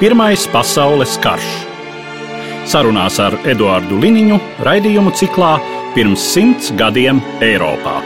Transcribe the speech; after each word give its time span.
Pirmais 0.00 0.46
pasaules 0.48 1.18
karš. 1.20 1.48
Sarunās 2.64 3.18
ar 3.20 3.34
Eduāru 3.52 3.98
Liniņu 4.00 4.38
raidījumu 4.64 5.10
ciklā 5.12 5.50
Pirms 5.92 6.22
simts 6.24 6.70
gadiem 6.72 7.18
Eiropā. 7.44 7.98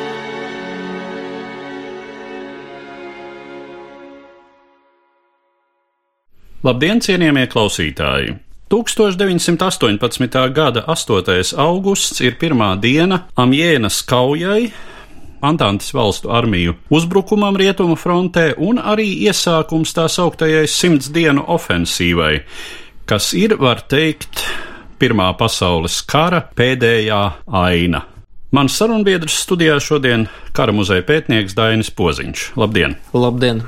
Labdien, 6.66 6.98
cienījamie 6.98 7.46
klausītāji! 7.52 8.40
1918. 8.74 10.42
gada 10.58 10.82
8. 10.90 11.54
augusts 11.62 12.18
ir 12.26 12.34
pirmā 12.42 12.72
diena 12.82 13.28
Amjēnas 13.38 14.02
kaujai, 14.02 14.72
Antantes 15.44 15.92
valstu 15.92 16.30
armiju 16.32 16.78
uzbrukumam 16.94 17.56
rietumu 17.60 17.98
frontē 18.00 18.54
un 18.56 18.80
arī 18.80 19.10
iesākums 19.26 19.92
tā 19.96 20.08
sauktajai 20.08 20.64
simts 20.70 21.10
dienu 21.12 21.44
ofensīvai, 21.52 22.38
kas 23.04 23.34
ir, 23.36 23.58
var 23.60 23.84
teikt, 23.90 24.46
Pirmā 25.04 25.26
pasaules 25.36 25.98
kara 26.06 26.38
pēdējā 26.56 27.20
aina. 27.60 28.04
Mans 28.54 28.76
sarunbiedrs 28.78 29.40
studijā 29.42 29.74
šodien 29.82 30.28
kara 30.54 30.72
muzeja 30.72 31.02
pētnieks 31.04 31.56
Dainis 31.58 31.90
Poziņš. 31.90 32.44
Labdien! 32.56 32.94
Labdien! 33.12 33.64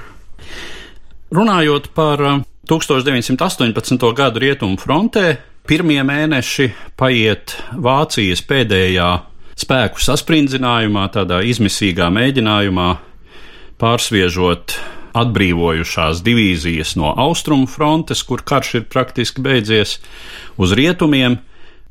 Runājot 1.35 1.91
par 1.99 2.23
1918. 2.71 4.07
gadu 4.17 4.45
rietumu 4.45 4.79
frontē, 4.79 5.35
pirmie 5.67 5.99
mēneši 6.07 6.71
paiet 6.97 7.57
Vācijas 7.75 8.45
pēdējā 8.47 9.11
spēku 9.57 10.03
saspringzinājumā, 10.03 11.07
tādā 11.15 11.41
izmisīgā 11.49 12.11
mēģinājumā 12.13 12.91
pārsviežot 13.81 14.77
atbrīvojušās 15.17 16.21
divīzijas 16.25 16.95
no 17.01 17.13
austrumu 17.17 17.69
frontes, 17.71 18.23
kur 18.27 18.45
karš 18.45 18.75
ir 18.81 18.89
praktiski 18.93 19.45
beidzies, 19.45 19.97
uz 20.61 20.75
rietumiem, 20.77 21.39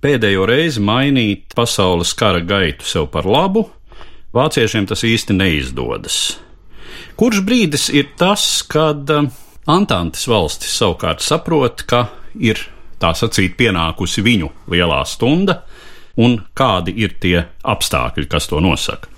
pēdējo 0.05 0.45
reizi 0.49 0.83
mainīt 0.85 1.55
pasaules 1.57 2.13
kara 2.17 2.43
gaitu 2.45 2.85
sev 2.85 3.09
par 3.13 3.25
labu, 3.25 3.65
vāciešiem 4.35 4.85
tas 4.89 5.01
īsti 5.07 5.37
neizdodas. 5.37 6.19
Kurš 7.17 7.41
brīdis 7.47 7.89
ir 7.95 8.11
tas, 8.19 8.61
kad 8.67 9.09
Antantes 9.65 10.27
valstis 10.29 10.75
savukārt 10.77 11.23
saprot, 11.25 11.81
ka 11.89 12.05
ir 12.37 12.59
tā 13.01 13.15
sacīt 13.17 13.55
pienākusi 13.57 14.21
viņu 14.21 14.51
lielā 14.69 14.99
stunda, 15.09 15.63
un 16.17 16.39
kādi 16.55 16.95
ir 17.05 17.17
tie 17.19 17.43
apstākļi, 17.63 18.29
kas 18.31 18.49
to 18.51 18.61
nosaka. 18.63 19.11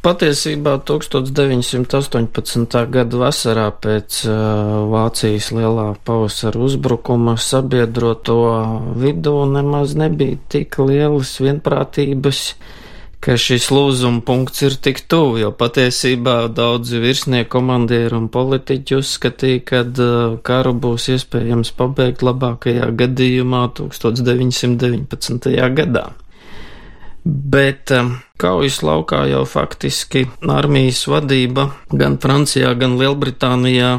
Patiesībā 0.00 0.78
1918. 0.88 2.76
gada 2.88 3.18
vasarā 3.20 3.66
pēc 3.84 4.22
uh, 4.24 4.34
Vācijas 4.88 5.50
lielā 5.52 5.90
pavasara 6.08 6.60
uzbrukuma 6.64 7.36
sabiedroto 7.36 8.38
vidū 8.96 9.34
nemaz 9.52 9.92
nebija 10.00 10.40
tik 10.52 10.78
lielas 10.80 11.34
vienprātības 11.44 12.40
ka 13.20 13.36
šis 13.36 13.68
lūzuma 13.68 14.22
punkts 14.24 14.62
ir 14.64 14.78
tik 14.80 15.02
tuvu, 15.12 15.36
jo 15.42 15.50
patiesībā 15.52 16.36
daudzi 16.56 17.00
virsnieku 17.02 17.52
komandieri 17.58 18.16
un 18.16 18.30
politiķi 18.32 18.96
uzskatīja, 18.96 19.64
ka 19.68 19.82
uh, 19.84 20.38
karu 20.48 20.72
būs 20.80 21.10
iespējams 21.18 21.74
pabeigt 21.76 22.24
labākajā 22.24 22.88
gadījumā 23.04 23.66
1919. 23.76 25.52
gadā. 25.76 26.08
Bet 27.24 27.92
um, 27.92 28.14
kaujas 28.40 28.80
laukā 28.86 29.26
jau 29.28 29.42
faktiski 29.44 30.24
armijas 30.48 31.02
vadība 31.10 31.68
gan 31.92 32.16
Francijā, 32.22 32.72
gan 32.80 32.96
Lielbritānijā 33.00 33.98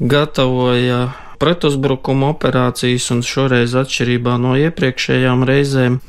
gatavoja 0.00 1.10
pretuzbrukuma 1.38 2.32
operācijas, 2.32 3.10
un 3.12 3.20
šoreiz 3.26 3.76
atšķirībā 3.78 4.38
no 4.40 4.56
iepriekšējām 4.58 5.44
reizēm 5.48 6.00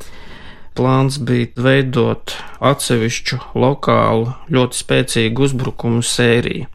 Plāns 0.78 1.18
bija 1.26 1.50
veidot 1.60 2.32
atsevišķu 2.62 3.40
lokālu, 3.58 4.30
ļoti 4.54 4.78
spēcīgu 4.80 5.48
uzbrukumu 5.48 6.00
sēriju. 6.06 6.68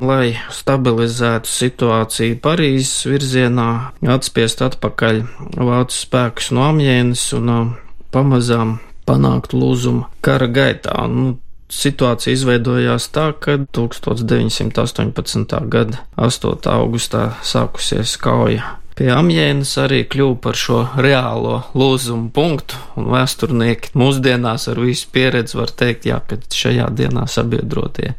Lai 0.00 0.36
stabilizētu 0.52 1.50
situāciju 1.50 2.38
Parīzes 2.44 3.06
virzienā, 3.08 3.68
atspiest 4.14 4.62
atpakaļ 4.64 5.22
vācu 5.56 5.98
spēkus 5.98 6.52
no 6.54 6.68
Amjēnas 6.68 7.26
un 7.36 7.52
pamazām 8.14 8.76
panākt 9.06 9.54
lūzumu 9.56 10.06
kara 10.24 10.48
gaitā. 10.50 10.96
Nu, 11.10 11.36
situācija 11.72 12.34
izveidojās 12.36 13.08
tā, 13.14 13.30
ka 13.38 13.58
1918. 13.78 15.60
gada 15.72 16.02
8. 16.16 16.66
augustā 16.76 17.30
sākusies 17.42 18.18
kauja 18.22 18.76
Pie 18.96 19.10
Amjēnas 19.12 19.74
arī 19.82 20.06
kļuva 20.08 20.38
par 20.40 20.56
šo 20.56 20.78
reālo 21.04 21.58
lūzumu 21.76 22.30
punktu, 22.32 22.78
un 22.96 23.10
vēsturnieki 23.12 23.90
mūsdienās 23.92 24.70
ar 24.72 24.78
visu 24.80 25.10
pieredzi 25.12 25.58
var 25.58 25.68
teikt, 25.68 26.06
jā, 26.08 26.16
ka 26.24 26.38
šajā 26.40 26.86
dienā 26.96 27.26
sabiedrotie 27.28 28.14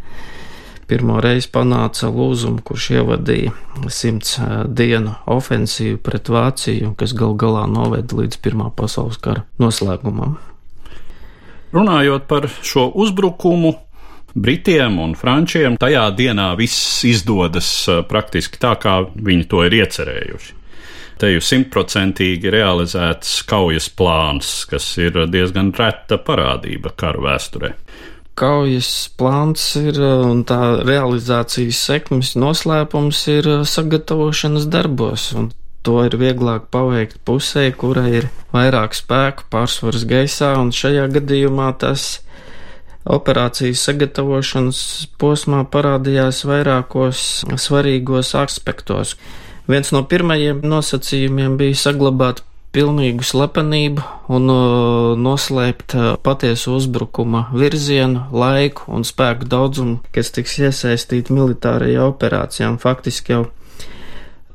pirmo 0.88 1.18
reizi 1.24 1.50
panāca 1.52 2.12
lūzumu, 2.14 2.62
kurš 2.62 2.92
ievadīja 3.00 3.56
simts 3.90 4.38
dienu 4.70 5.16
ofensīvu 5.34 5.98
pret 6.06 6.30
Vāciju, 6.30 6.94
kas 7.00 7.18
gal 7.18 7.34
galā 7.34 7.66
noveda 7.72 8.22
līdz 8.22 8.38
Pirmā 8.46 8.70
pasaules 8.78 9.18
kara 9.18 9.48
noslēgumam. 9.58 10.38
Runājot 11.76 12.28
par 12.30 12.48
šo 12.48 12.90
uzbrukumu, 12.96 13.76
Britiem 14.38 15.00
un 15.02 15.16
Frančiem 15.18 15.80
tajā 15.82 16.04
dienā 16.14 16.52
viss 16.60 17.02
izdodas 17.08 17.72
praktiski 18.10 18.60
tā, 18.62 18.76
kā 18.78 19.00
viņi 19.16 19.48
to 19.50 19.64
ir 19.66 19.80
iecerējuši 19.82 20.58
te 21.22 21.32
jau 21.32 21.42
simtprocentīgi 21.44 22.52
realizēts 22.54 23.42
kaujas 23.50 23.90
plāns, 23.90 24.52
kas 24.70 24.86
ir 25.02 25.18
diezgan 25.32 25.74
reta 25.78 26.20
parādība 26.22 26.94
karu 26.98 27.26
vēsturē. 27.28 27.74
Kaujas 28.38 28.92
plāns 29.18 29.64
ir 29.80 29.98
un 30.04 30.44
tā 30.46 30.60
realizācijas 30.86 31.80
sekmes 31.90 32.36
noslēpums 32.38 33.24
ir 33.34 33.50
sagatavošanas 33.66 34.68
darbos, 34.70 35.32
un 35.34 35.50
to 35.88 35.98
ir 36.04 36.20
vieglāk 36.20 36.68
paveikt 36.74 37.22
pusē, 37.28 37.70
kurai 37.72 38.10
ir 38.20 38.30
vairāk 38.52 38.96
spēku, 38.98 39.48
pārsvars 39.54 40.04
gaisā, 40.10 40.54
un 40.60 40.74
šajā 40.76 41.08
gadījumā 41.16 41.72
tas 41.80 42.18
operācijas 43.08 43.86
sagatavošanas 43.88 44.82
posmā 45.22 45.64
parādījās 45.72 46.44
vairākos 46.48 47.24
svarīgos 47.56 48.34
aspektos. 48.36 49.16
Viens 49.68 49.94
no 49.96 50.04
pirmajiem 50.08 50.60
nosacījumiem 50.64 51.56
bija 51.60 51.80
saglabāt 51.88 52.44
pilnīgu 52.76 53.26
slepenību 53.26 54.04
un 54.36 54.52
noslēpt 55.24 55.96
uh, 55.96 56.10
patiesu 56.24 56.76
uzbrukuma 56.78 57.48
virzienu, 57.56 58.28
laiku 58.36 58.92
un 58.94 59.08
spēku 59.08 59.48
daudzumu, 59.50 60.02
kas 60.14 60.34
tiks 60.36 60.60
iesaistīti 60.62 61.36
militārajā 61.36 62.04
operācijā. 62.12 62.74
Faktiski 62.84 63.34
jau 63.34 63.46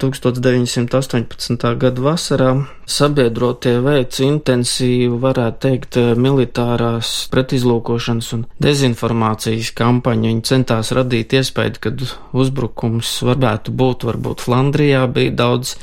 1918. 0.02 1.66
gada 1.78 2.02
vasarā 2.02 2.50
sabiedrotie 2.90 3.76
veids 3.84 4.20
intensīvu, 4.25 5.20
varētu 5.22 5.60
teikt, 5.62 5.99
militārās 6.19 7.12
pretizlūkošanas 7.32 8.32
un 8.37 8.46
dezinformācijas 8.62 9.72
kampaņu. 9.78 10.28
Viņi 10.32 10.46
centās 10.49 10.93
radīt 10.96 11.37
iespēju, 11.38 11.78
ka 11.82 11.94
uzbrukums 12.34 13.14
varētu 13.26 13.75
būt, 13.75 14.08
varbūt 14.10 14.43
Flandrijā 14.44 15.06
bija 15.12 15.37
daudz 15.44 15.76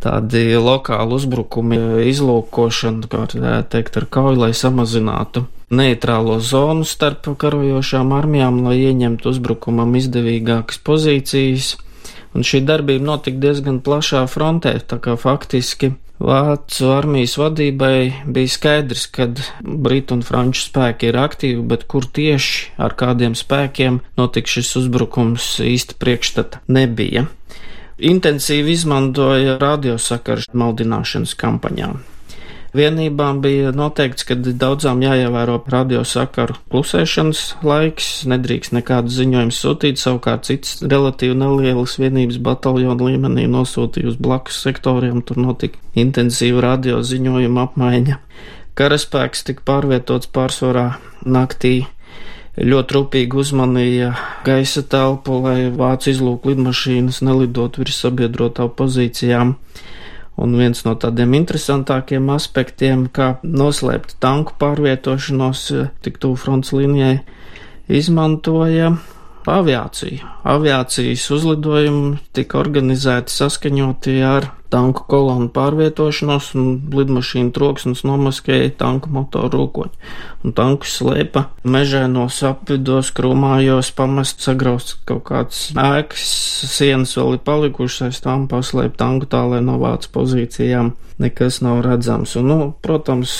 tādi 0.00 0.56
lokāli 0.56 1.16
uzbrukumi, 1.18 1.78
izlūkošana, 2.10 3.08
kā 3.12 3.24
teikt, 3.70 4.00
ar 4.00 4.08
kauju, 4.10 4.38
lai 4.46 4.52
samazinātu 4.56 5.46
neitrālo 5.70 6.40
zonu 6.42 6.84
starp 6.88 7.28
karojošām 7.38 8.10
armijām, 8.16 8.62
lai 8.66 8.80
ieņemtu 8.88 9.30
uzbrukumam 9.30 9.94
izdevīgākas 10.00 10.82
pozīcijas 10.86 11.76
un 12.34 12.46
šī 12.46 12.62
darbība 12.66 13.04
notika 13.06 13.42
diezgan 13.42 13.80
plašā 13.84 14.26
frontē, 14.30 14.76
tā 14.86 15.00
kā 15.02 15.16
faktiski 15.20 15.94
Vācu 16.20 16.90
armijas 16.92 17.38
vadībai 17.40 18.28
bija 18.28 18.52
skaidrs, 18.52 19.06
ka 19.08 19.24
Britu 19.64 20.18
un 20.18 20.20
Franču 20.20 20.66
spēki 20.66 21.08
ir 21.08 21.16
aktīvi, 21.16 21.62
bet 21.64 21.86
kur 21.88 22.04
tieši 22.04 22.74
ar 22.76 22.92
kādiem 22.92 23.32
spēkiem 23.38 24.02
notiks 24.20 24.58
šis 24.58 24.74
uzbrukums 24.82 25.54
īsti 25.64 25.96
priekšstata 25.96 26.60
nebija. 26.68 27.26
intensīvi 28.00 28.72
izmantoja 28.72 29.58
radiosakaru 29.60 30.46
maldināšanas 30.56 31.34
kampaņām. 31.40 31.98
Vienībām 32.76 33.40
bija 33.42 33.72
noteikts, 33.74 34.22
ka 34.28 34.36
daudzām 34.38 35.00
jāievēro 35.02 35.56
radiosakaru 35.72 36.54
klusēšanas 36.70 37.40
laiks, 37.66 38.10
nedrīkst 38.30 38.76
nekādu 38.76 39.10
ziņojumu 39.10 39.54
sūtīt, 39.56 39.98
savukārt 39.98 40.46
cits 40.46 40.78
relatīvi 40.84 41.34
nelielas 41.40 41.96
vienības 41.98 42.38
bataljonu 42.46 43.10
līmenī 43.10 43.48
nosūtīja 43.50 44.12
uz 44.12 44.20
blakus 44.22 44.62
sektoriem, 44.62 45.18
tur 45.26 45.42
notika 45.42 45.82
intensīva 45.98 46.62
radio 46.68 47.02
ziņojuma 47.02 47.66
apmaiņa. 47.70 48.20
Karaspēks 48.78 49.42
tika 49.48 49.66
pārvietots 49.66 50.30
pārsvarā 50.30 50.92
naktī 51.26 51.80
ļoti 52.60 52.96
rūpīgi 52.96 53.38
uzmanīja 53.42 54.12
gaisa 54.46 54.82
telpu, 54.86 55.40
lai 55.42 55.72
vācu 55.74 56.14
izlūku 56.14 56.52
lidmašīnas 56.52 57.18
nelidot 57.26 57.82
virs 57.82 57.98
sabiedrotā 58.04 58.70
pozīcijām. 58.78 59.56
Un 60.40 60.56
viens 60.56 60.84
no 60.86 60.94
tādiem 60.96 61.34
interesantākiem 61.36 62.30
aspektiem, 62.32 63.04
kā 63.12 63.34
noslēpt 63.44 64.16
tanku 64.24 64.54
pārvietošanos 64.60 65.64
eh, 65.76 65.88
tik 66.00 66.16
tuvu 66.22 66.38
fronts 66.40 66.72
līnijai, 66.72 67.18
izmantoja 67.92 68.94
aviāciju. 69.58 70.30
Aviācijas 70.50 71.26
uzlidojumi 71.34 72.16
tika 72.36 72.60
organizēti 72.60 73.34
saskaņoti 73.34 74.16
ar 74.24 74.48
tanku 74.70 75.04
kolonu 75.10 75.48
pārvietošanos, 75.52 76.52
un 76.58 76.68
lidmašīnu 76.94 77.50
troksnis 77.54 78.04
nomaskēja 78.06 78.70
tanku 78.80 79.10
motoru 79.12 79.50
rūkoņu. 79.58 80.10
Un 80.46 80.54
tankus 80.56 80.94
slēpa 81.00 81.48
mežēnos 81.66 82.38
apvidos, 82.46 83.10
krūmājos, 83.16 83.90
pamest 83.98 84.44
sagrauzt 84.46 84.96
kaut 85.08 85.26
kāds 85.28 85.66
ēkas, 85.74 86.24
sienas 86.70 87.16
vēl 87.18 87.36
ir 87.36 87.44
palikušas 87.46 88.08
aiz 88.08 88.22
tām, 88.24 88.46
paslēp 88.50 88.96
tanku 89.00 89.28
tālē 89.30 89.60
no 89.64 89.80
vācu 89.82 90.14
pozīcijām. 90.14 90.94
Nekas 91.20 91.58
nav 91.60 91.82
redzams. 91.84 92.32
Un, 92.40 92.46
nu, 92.48 92.68
protams, 92.80 93.34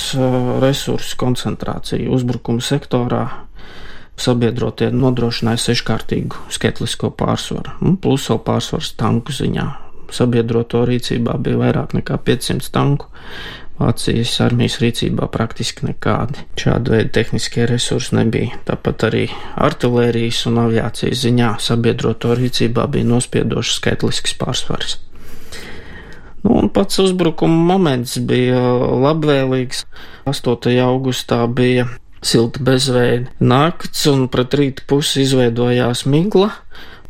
resursu 0.61 1.17
koncentrācija 1.23 2.11
uzbrukuma 2.12 2.61
sektorā 2.61 3.23
sabiedrotie 4.21 4.91
nodrošināja 4.95 5.61
seškārtīgu 5.69 6.51
skaitlisko 6.53 7.12
pārsvaru, 7.17 7.77
un 7.85 7.97
plus 8.01 8.27
vēl 8.31 8.43
pārsvars 8.47 8.95
tanku 9.01 9.37
ziņā 9.37 9.69
sabiedroto 10.15 10.85
rīcībā 10.89 11.39
bija 11.43 11.59
vairāk 11.61 11.97
nekā 11.99 12.21
500 12.27 12.71
tanku. 12.75 13.11
Vācijas 13.81 14.35
armijas 14.45 14.77
rīcībā 14.83 15.31
praktiski 15.33 15.87
nekādi 15.87 16.43
šāda 16.61 16.93
veida 16.93 17.15
tehniskie 17.17 17.65
resursi 17.65 18.12
nebija. 18.19 18.59
Tāpat 18.69 19.07
arī 19.09 19.23
artilērijas 19.57 20.43
un 20.51 20.61
aviācijas 20.67 21.23
ziņā 21.23 21.55
sabiedroto 21.65 22.35
rīcībā 22.37 22.85
bija 22.93 23.09
nospiedošs 23.09 23.79
skaitlisks 23.81 24.37
pārsvars. 24.37 24.99
Nu, 26.43 26.59
un 26.59 26.69
pats 26.73 27.01
uzbrukuma 27.01 27.57
moments 27.73 28.19
bija 28.21 28.61
labvēlīgs. 29.07 29.87
8. 30.29 30.77
augustā 30.85 31.41
bija 31.49 31.89
silta 32.22 32.62
bezveida 32.64 33.31
nakts, 33.40 34.06
un 34.11 34.28
pret 34.32 34.56
rīta 34.56 34.87
pusi 34.88 35.25
izveidojās 35.26 36.06
migla. 36.08 36.52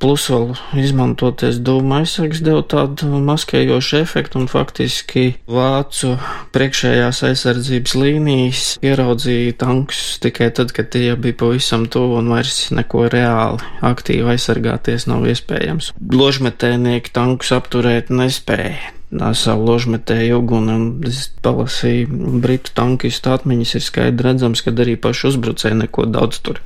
Plus 0.00 0.22
vēl 0.32 0.54
izmantoties 0.80 1.58
dūma 1.60 1.98
aizsargs 2.00 2.38
deva 2.40 2.62
tādu 2.64 3.18
maskējošu 3.20 3.98
efektu 3.98 4.38
un 4.40 4.46
faktiski 4.48 5.24
vācu 5.44 6.14
priekšējās 6.54 7.20
aizsardzības 7.28 7.94
līnijas 8.00 8.62
ieraudzīja 8.80 9.58
tankus 9.60 10.16
tikai 10.24 10.48
tad, 10.56 10.72
kad 10.72 10.88
tie 10.94 11.10
bija 11.20 11.36
pavisam 11.42 11.84
tuvu 11.92 12.16
un 12.22 12.32
vairs 12.32 12.70
neko 12.72 13.10
reāli 13.12 13.60
aktīvi 13.90 14.32
aizsargāties 14.38 15.04
nav 15.10 15.28
iespējams. 15.28 15.92
Ložmetēnieki 16.00 17.12
tankus 17.20 17.52
apturēt 17.58 18.08
nespēja 18.08 18.94
savu 19.10 19.66
ložmetēju 19.66 20.38
uguni, 20.38 20.74
un 20.74 21.08
es 21.08 21.24
palasīju 21.42 22.38
britu 22.42 22.70
tankistu 22.78 23.32
atmiņas, 23.34 23.72
ir 23.74 23.82
skaidri 23.82 24.28
redzams, 24.28 24.62
ka 24.62 24.70
arī 24.70 24.94
paši 25.00 25.26
uzbrucēji 25.32 25.80
neko 25.82 26.06
daudz 26.06 26.38
tur 26.46 26.60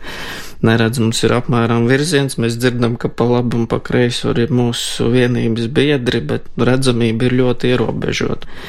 neredz. 0.64 1.00
Mums 1.00 1.23
ir 1.25 1.32
apmēram 1.38 1.88
virziens, 1.88 2.37
mēs 2.37 2.58
dzirdam, 2.61 2.99
ka 3.00 3.08
pa 3.08 3.25
labi 3.31 3.62
un 3.62 3.69
pa 3.70 3.81
kreisi 3.81 4.29
ir 4.29 4.52
mūsu 4.52 5.08
vienības 5.14 5.70
biedri, 5.73 6.20
bet 6.20 6.50
redzamība 6.61 7.31
ir 7.31 7.38
ļoti 7.41 7.73
ierobežota. 7.73 8.61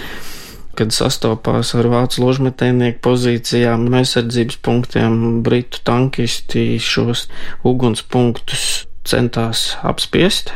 Kad 0.75 0.91
sastopās 0.91 1.71
ar 1.75 1.87
vācu 1.91 2.23
ložmetēnieku 2.23 2.99
pozīcijām 3.03 3.87
un 3.87 4.01
aizsardzības 4.01 4.59
punktiem, 4.63 5.21
britu 5.43 5.79
tankisti 5.87 6.75
šos 6.83 7.27
ugunspunktus 7.67 8.85
centās 9.07 9.69
apspiest, 9.87 10.51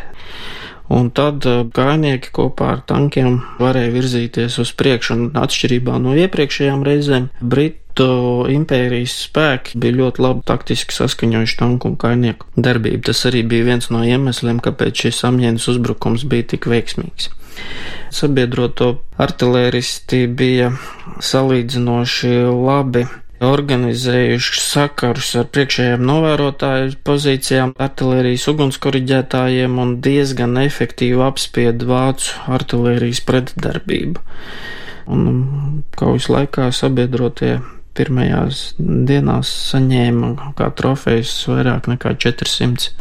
Un 0.89 1.11
tad 1.13 1.45
gājnieki 1.45 2.31
kopā 2.33 2.71
ar 2.73 2.79
tankiem 2.89 3.35
varēja 3.61 3.91
virzīties 3.93 4.57
uz 4.63 4.71
priekšu, 4.73 5.15
un 5.15 5.27
atšķirībā 5.37 5.99
no 6.01 6.15
iepriekšējām 6.17 6.81
reizēm 6.87 7.27
Britu 7.41 8.07
impērijas 8.49 9.13
spēki 9.27 9.77
bija 9.81 9.99
ļoti 9.99 10.23
labi 10.25 10.45
taktiski 10.49 10.97
saskaņojuši 10.97 11.59
tanku 11.61 11.91
un 11.91 11.99
kainieku 12.01 12.49
darbību. 12.57 13.03
Tas 13.11 13.21
arī 13.29 13.43
bija 13.45 13.67
viens 13.69 13.91
no 13.93 14.01
iemesliem, 14.01 14.63
kāpēc 14.65 15.05
šis 15.05 15.21
amjēnas 15.29 15.69
uzbrukums 15.75 16.25
bija 16.29 16.49
tik 16.55 16.65
veiksmīgs. 16.71 17.29
Sabiedroto 18.15 18.93
artilēristi 19.21 20.25
bija 20.31 20.71
salīdzinoši 21.21 22.33
labi 22.49 23.05
organizējuši 23.45 24.61
sakarus 24.61 25.31
ar 25.39 25.47
priekšējām 25.53 26.03
novērotāju 26.07 26.97
pozīcijām, 27.07 27.73
artilērijas 27.79 28.47
ugunskoriģētājiem 28.51 29.79
un 29.79 29.95
diezgan 30.03 30.59
efektīvi 30.61 31.23
apspied 31.23 31.85
vācu 31.87 32.35
artilērijas 32.51 33.23
pretdarbību. 33.27 34.23
Un 35.09 35.83
kaujas 35.97 36.29
laikā 36.29 36.69
sabiedrotie 36.75 37.57
pirmajās 37.97 38.61
dienās 38.79 39.49
saņēma 39.71 40.53
kā 40.59 40.69
trofejas 40.77 41.33
vairāk 41.49 41.89
nekā 41.91 42.13
400 42.21 42.91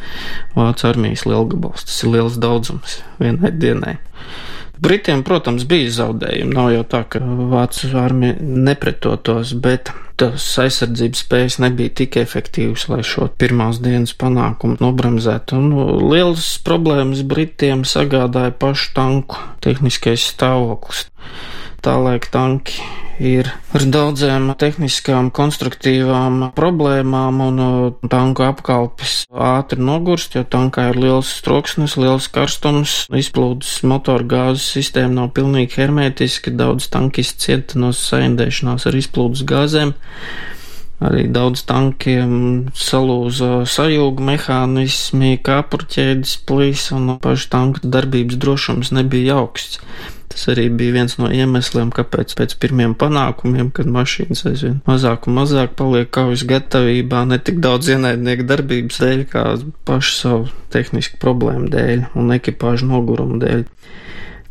vācu 0.57 0.89
armijas 0.89 1.27
lielgabals. 1.29 1.87
Tas 1.87 2.03
ir 2.03 2.15
liels 2.17 2.39
daudzums 2.41 3.01
vienai 3.21 3.53
dienai. 3.55 3.99
Britiem, 4.83 5.25
protams, 5.27 5.65
bija 5.69 5.91
zaudējumi. 5.97 6.55
Nav 6.55 6.71
jau 6.75 6.85
tā, 6.87 7.03
ka 7.11 7.21
vācu 7.23 7.91
armija 7.99 8.37
nepretotos, 8.41 9.55
bet 9.59 9.91
tas 10.19 10.45
aizsardzības 10.63 11.23
spējas 11.25 11.59
nebija 11.63 11.95
tik 12.01 12.19
efektīvas, 12.19 12.89
lai 12.91 13.01
šo 13.07 13.29
pirmās 13.39 13.79
dienas 13.83 14.15
panākumu 14.19 14.79
nobremzētu. 14.83 15.59
Un 15.59 15.69
nu, 15.73 15.87
liels 16.13 16.51
problēmas 16.67 17.23
Britiem 17.27 17.85
sagādāja 17.87 18.55
pašu 18.59 18.93
tanku 18.99 19.43
tehniskais 19.65 20.27
stāvoklis. 20.33 21.07
Tālaik 21.79 22.27
tanki 22.35 22.83
ir 23.23 23.49
ar 23.75 23.85
daudzām 23.87 24.49
tehniskām, 24.59 25.29
konstruktīvām 25.35 26.49
problēmām, 26.57 27.41
un 27.43 27.63
uh, 27.63 28.09
tanku 28.11 28.43
apkalpes 28.47 29.21
ātri 29.31 29.83
nogurst, 29.83 30.35
jo 30.39 30.43
tankā 30.43 30.89
ir 30.93 31.01
liels 31.03 31.31
troksnis, 31.47 31.97
liels 31.99 32.27
karstums, 32.35 33.01
izplūdes 33.15 33.81
motoru 33.87 34.27
gāzes 34.31 34.69
sistēma 34.75 35.21
nav 35.21 35.33
pilnīgi 35.39 35.79
hermētiska, 35.79 36.55
daudz 36.59 36.91
tankisti 36.95 37.47
cieta 37.47 37.83
no 37.83 37.93
saindēšanās 37.95 38.87
ar 38.91 38.99
izplūdes 38.99 39.47
gāzēm. 39.49 39.95
Arī 40.99 41.29
daudz 41.31 41.63
tankiem 41.63 42.33
salūza 42.75 43.63
sajūga 43.71 44.25
mehānismi, 44.33 45.37
kāpurķēdes 45.47 46.41
plīs, 46.43 46.89
un 46.95 47.21
pašu 47.23 47.53
tanku 47.55 47.87
darbības 47.87 48.41
drošums 48.43 48.91
nebija 48.99 49.39
augsts. 49.39 49.79
Tas 50.29 50.45
arī 50.53 50.67
bija 50.69 50.95
viens 50.99 51.17
no 51.17 51.31
iemesliem, 51.33 51.89
kāpēc 51.95 52.35
pēc 52.37 52.55
pirmiem 52.61 52.93
panākumiem, 52.99 53.71
kad 53.75 53.89
mašīnas 53.93 54.45
aizvien 54.51 54.81
mazāk 54.89 55.29
un 55.29 55.39
mazāk 55.41 55.73
paliek 55.79 56.11
kaujas 56.13 56.45
gatavībā, 56.49 57.25
ne 57.31 57.39
tik 57.41 57.63
daudz 57.65 57.89
ienaidnieku 57.95 58.45
darbības 58.49 59.01
dēļ, 59.05 59.23
kā 59.33 59.45
pašu 59.89 60.17
savu 60.17 60.51
tehnisku 60.75 61.21
problēmu 61.23 61.71
dēļ 61.73 62.05
un 62.21 62.37
ekipāžu 62.37 62.91
nogurumu 62.91 63.41
dēļ. 63.45 63.65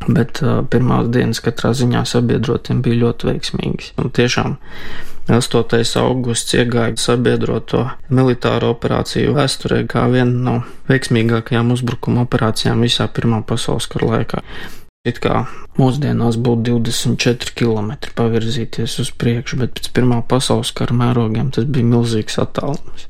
Bet 0.07 0.39
uh, 0.45 0.61
pirmās 0.71 1.09
dienas 1.11 1.41
katrā 1.43 1.73
ziņā 1.75 2.03
sabiedrotiem 2.07 2.81
bija 2.85 3.01
ļoti 3.01 3.31
veiksmīgas. 3.31 3.93
Un 4.01 4.11
tiešām 4.13 4.57
8. 5.27 5.81
augusts 5.99 6.55
iegāja 6.55 6.95
sabiedroto 7.01 7.83
militāro 8.07 8.71
operāciju 8.77 9.33
vēsturē 9.35 9.81
kā 9.91 10.05
viena 10.13 10.43
no 10.45 10.55
veiksmīgākajām 10.87 11.73
uzbrukuma 11.75 12.23
operācijām 12.23 12.85
visā 12.85 13.09
Pirmā 13.11 13.41
pasaules 13.43 13.89
kara 13.91 14.13
laikā. 14.13 14.43
It 15.07 15.21
kā 15.23 15.45
mūsdienās 15.79 16.35
būtu 16.43 16.81
24 16.83 17.53
km 17.55 17.93
pavirzīties 18.17 18.97
uz 19.03 19.11
priekšu, 19.15 19.61
bet 19.61 19.77
pēc 19.77 19.91
Pirmā 19.95 20.19
pasaules 20.27 20.73
kara 20.75 20.95
mērogiem 20.97 21.53
tas 21.55 21.69
bija 21.69 21.87
milzīgs 21.93 22.39
attālums. 22.43 23.07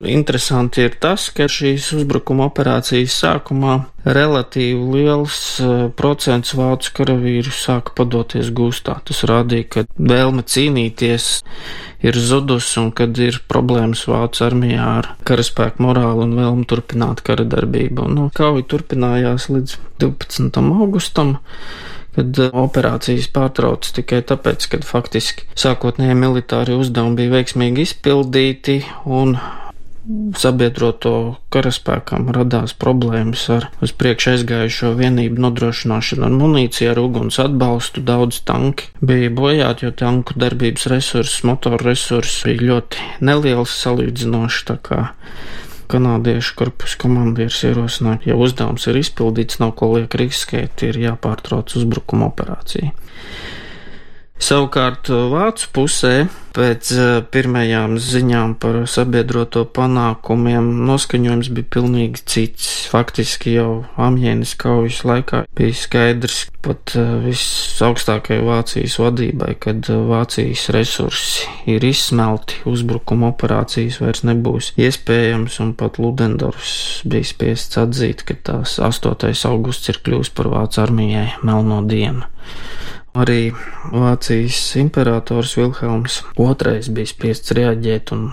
Interesanti 0.00 0.80
ir 0.80 0.94
tas, 0.96 1.26
ka 1.36 1.44
šīs 1.44 1.90
uzbrukuma 1.92 2.46
operācijas 2.48 3.18
sākumā 3.20 3.74
relatīvi 4.08 4.94
liels 4.94 5.34
uh, 5.60 5.90
procents 5.92 6.54
vācu 6.56 6.94
karavīru 6.96 7.52
sāka 7.52 7.92
padoties 7.98 8.48
gūstā. 8.56 8.96
Tas 9.04 9.20
rādīja, 9.28 9.66
ka 9.68 9.84
vēlme 10.00 10.46
cīnīties 10.48 11.28
ir 12.00 12.16
zudus 12.16 12.70
un 12.80 12.88
kad 12.96 13.20
ir 13.20 13.42
problēmas 13.44 14.06
vācu 14.08 14.48
armijā 14.48 14.88
ar 15.02 15.12
karaspēku 15.28 15.84
morālu 15.84 16.24
un 16.24 16.34
vēlmu 16.40 16.64
turpināt 16.72 17.20
kara 17.20 17.44
darbību. 17.44 18.08
Nu, 18.08 18.30
kauja 18.32 18.64
turpinājās 18.72 19.50
līdz 19.52 19.78
12. 20.00 20.64
augustam 20.80 21.36
kad 22.16 22.40
uh, 22.40 22.54
operācijas 22.64 23.28
pārtrauc 23.36 23.92
tikai 24.00 24.24
tāpēc, 24.24 24.64
ka 24.72 24.80
faktiski 24.80 25.44
sākotnēji 25.60 26.16
militāri 26.24 26.80
uzdevumi 26.80 27.20
bija 27.20 27.36
veiksmīgi 27.36 27.90
izpildīti 27.90 28.80
un 29.04 29.36
sabiedroto 30.38 31.12
karaspēkam 31.52 32.30
radās 32.34 32.72
problēmas 32.80 33.42
ar 33.52 33.66
uz 33.84 33.92
priekšu 33.96 34.32
aizgājušo 34.34 34.92
vienību 34.98 35.42
nodrošināšanu 35.44 36.26
ar 36.26 36.34
munīciju, 36.34 36.90
ar 36.92 37.00
uguns 37.02 37.40
atbalstu. 37.42 38.02
Daudz 38.06 38.40
tanki 38.48 38.88
bija 39.04 39.30
bojāti, 39.34 39.86
jo 39.86 39.92
tanku 39.96 40.36
darbības 40.40 40.88
resursus, 40.92 41.44
motoru 41.46 41.90
resursus 41.90 42.46
bija 42.48 42.72
ļoti 42.72 43.08
neliels 43.28 43.76
salīdzinoši. 43.84 44.78
Kanādiešu 45.90 46.54
korpusu 46.54 47.00
komandieris 47.02 47.64
ierosināja, 47.66 48.22
ja 48.30 48.36
uzdevums 48.38 48.86
ir 48.86 49.00
izpildīts, 49.00 49.58
nav 49.58 49.74
ko 49.78 49.88
liek 49.96 50.14
riskēt, 50.14 50.84
ir 50.86 51.00
jāpārtrauc 51.02 51.74
uzbrukuma 51.80 52.28
operācija. 52.30 52.92
Savukārt 54.40 55.10
Vācu 55.12 55.66
pusē 55.76 56.14
pēc 56.56 56.90
eh, 56.96 57.08
pirmajām 57.32 57.96
ziņām 58.00 58.54
par 58.62 58.78
sabiedroto 58.90 59.66
panākumiem 59.76 60.70
noskaņojums 60.88 61.50
bija 61.54 61.68
pilnīgi 61.76 62.22
cits. 62.24 62.70
Faktiski 62.90 63.54
jau 63.58 63.84
Amjēnas 64.00 64.56
kaujas 64.58 65.02
laikā 65.06 65.44
bija 65.58 65.76
skaidrs 65.76 66.42
pat 66.64 66.94
eh, 66.98 67.10
visaugstākajai 67.26 68.42
Vācijas 68.46 68.96
vadībai, 69.02 69.54
kad 69.62 69.90
eh, 69.92 70.00
Vācijas 70.10 70.66
resursi 70.74 71.46
ir 71.70 71.84
izsmelti, 71.86 72.62
uzbrukuma 72.70 73.30
operācijas 73.34 74.00
vairs 74.02 74.24
nebūs 74.26 74.72
iespējams, 74.80 75.60
un 75.64 75.74
pat 75.78 76.00
Ludendorfs 76.02 77.04
bija 77.04 77.28
spiests 77.28 77.80
atzīt, 77.80 78.24
ka 78.24 78.40
tās 78.50 78.78
8. 78.80 79.30
augusts 79.52 79.92
ir 79.92 80.00
kļūst 80.00 80.34
par 80.38 80.50
Vācu 80.56 80.82
armijai 80.88 81.28
melno 81.44 81.84
dienu. 81.86 82.26
Arī 83.18 83.50
Vācijas 83.90 84.60
imperators 84.78 85.56
Vilhelms 85.58 86.20
II 86.38 86.94
bija 86.94 87.10
spiests 87.10 87.56
reaģēt 87.58 88.12
un 88.14 88.28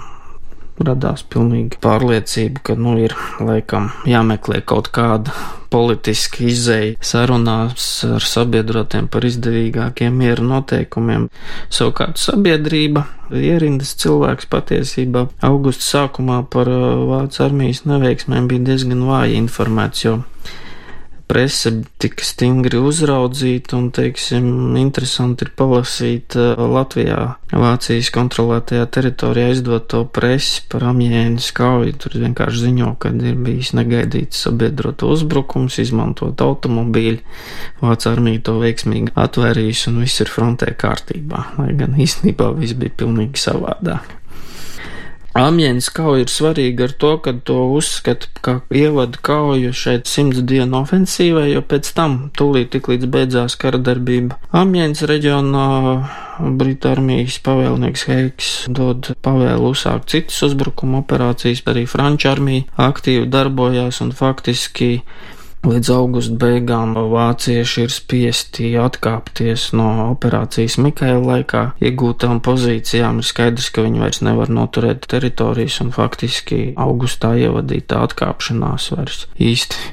radās 0.77 1.23
pilnīgi 1.25 1.79
pārliecība, 1.81 2.61
ka 2.61 2.75
nu 2.77 2.97
ir 3.01 3.15
laikam 3.41 3.89
jāmeklē 4.05 4.61
kaut 4.69 4.91
kāda 4.93 5.33
politiska 5.73 6.45
izēja 6.47 6.95
sarunās 7.03 7.87
ar 8.07 8.23
sabiedrotiem 8.23 9.09
par 9.11 9.25
izdevīgākiem 9.27 10.13
miera 10.21 10.45
noteikumiem. 10.45 11.27
Savukārt 11.73 12.21
sabiedrība, 12.21 13.07
ierindas 13.33 13.95
cilvēks 13.99 14.47
patiesībā 14.53 15.27
augusta 15.49 15.89
sākumā 15.89 16.43
par 16.53 16.69
uh, 16.71 17.03
Vācu 17.09 17.43
armijas 17.49 17.83
neveiksmēm 17.89 18.47
bija 18.51 18.69
diezgan 18.71 19.03
vāji 19.09 19.41
informēts, 19.41 20.05
jo 20.05 20.19
prese 21.27 21.71
tika 21.99 22.23
stingri 22.25 22.79
uzraudzīta 22.79 23.75
un, 23.77 23.89
teiksim, 23.95 24.47
interesanti 24.79 25.45
ir 25.45 25.51
palasīt 25.59 26.37
uh, 26.39 26.59
Latvijā, 26.71 27.19
Vācijas 27.51 28.09
kontrolētajā 28.15 28.87
teritorijā 28.95 29.51
izdoto 29.55 30.03
presi 30.13 30.63
par 30.71 30.87
Amjēnas 30.89 31.49
kauju. 31.57 31.95
Tur 31.99 32.17
vienkārši 32.23 32.63
ziņo, 32.67 32.93
ka 33.01 33.11
ir 33.11 33.39
bijis 33.43 33.73
negaidīts 33.77 34.45
sabiedroto 34.47 35.11
uzbrukums, 35.15 35.79
izmantot 35.83 36.43
automobīļu. 36.43 37.19
Vācu 37.83 38.11
armija 38.11 38.45
to 38.47 38.57
veiksmīgi 38.63 39.15
atvērīs 39.19 39.87
un 39.91 40.01
viss 40.03 40.23
ir 40.23 40.31
frontē 40.31 40.71
kārtībā, 40.79 41.43
lai 41.59 41.73
gan 41.79 41.99
īstenībā 41.99 42.53
viss 42.59 42.77
bija 42.79 42.95
pilnīgi 43.03 43.43
savādāk. 43.47 44.17
Amjēnas 45.37 45.91
kauja 45.93 46.23
ir 46.23 46.31
svarīga 46.33 46.87
ar 46.87 46.93
to, 46.97 47.11
ka 47.21 47.31
to 47.45 47.57
uzskata 47.75 48.29
kā 48.41 48.53
ievadu 48.73 49.19
kauju 49.21 49.69
šeit 49.75 50.09
simts 50.09 50.41
dienu 50.49 50.79
ofensīvai, 50.79 51.51
jo 51.51 51.61
pēc 51.61 51.91
tam, 51.93 52.15
tūlīt 52.37 52.71
tik 52.73 52.89
līdz 52.89 53.09
beidzās 53.13 53.57
kara 53.61 53.77
darbība, 53.77 54.39
Amjēnas 54.57 55.05
reģionā 55.11 55.67
Britu 56.57 56.89
armijas 56.89 57.37
pavēlnieks 57.45 58.07
Heiks 58.09 58.49
dod 58.79 59.11
pavēlu 59.25 59.75
uzsākt 59.75 60.09
citas 60.15 60.41
uzbrukuma 60.49 61.03
operācijas, 61.03 61.61
arī 61.69 61.85
Franču 61.89 62.31
armija 62.33 62.65
aktīvi 62.89 63.29
darbojās 63.29 64.01
un 64.05 64.15
faktiski 64.17 65.03
Līdz 65.65 65.89
augusta 65.91 66.35
beigām 66.39 66.93
vācieši 67.11 67.87
ir 67.87 67.93
spiesti 67.93 68.69
atkāpties 68.79 69.71
no 69.75 69.87
operācijas 70.11 70.77
Mikaela 70.79 71.23
laikā. 71.33 71.63
Iegūtām 71.81 72.43
pozīcijām 72.45 73.23
ir 73.23 73.27
skaidrs, 73.27 73.71
ka 73.73 73.83
viņi 73.87 74.03
vairs 74.03 74.21
nevar 74.23 74.53
noturēt 74.53 75.09
teritorijas 75.09 75.81
un 75.83 75.91
faktiski 75.95 76.61
augustā 76.77 77.33
ievadītā 77.41 78.05
atkāpšanās 78.05 78.91
vairs 78.93 79.25
īsti 79.41 79.91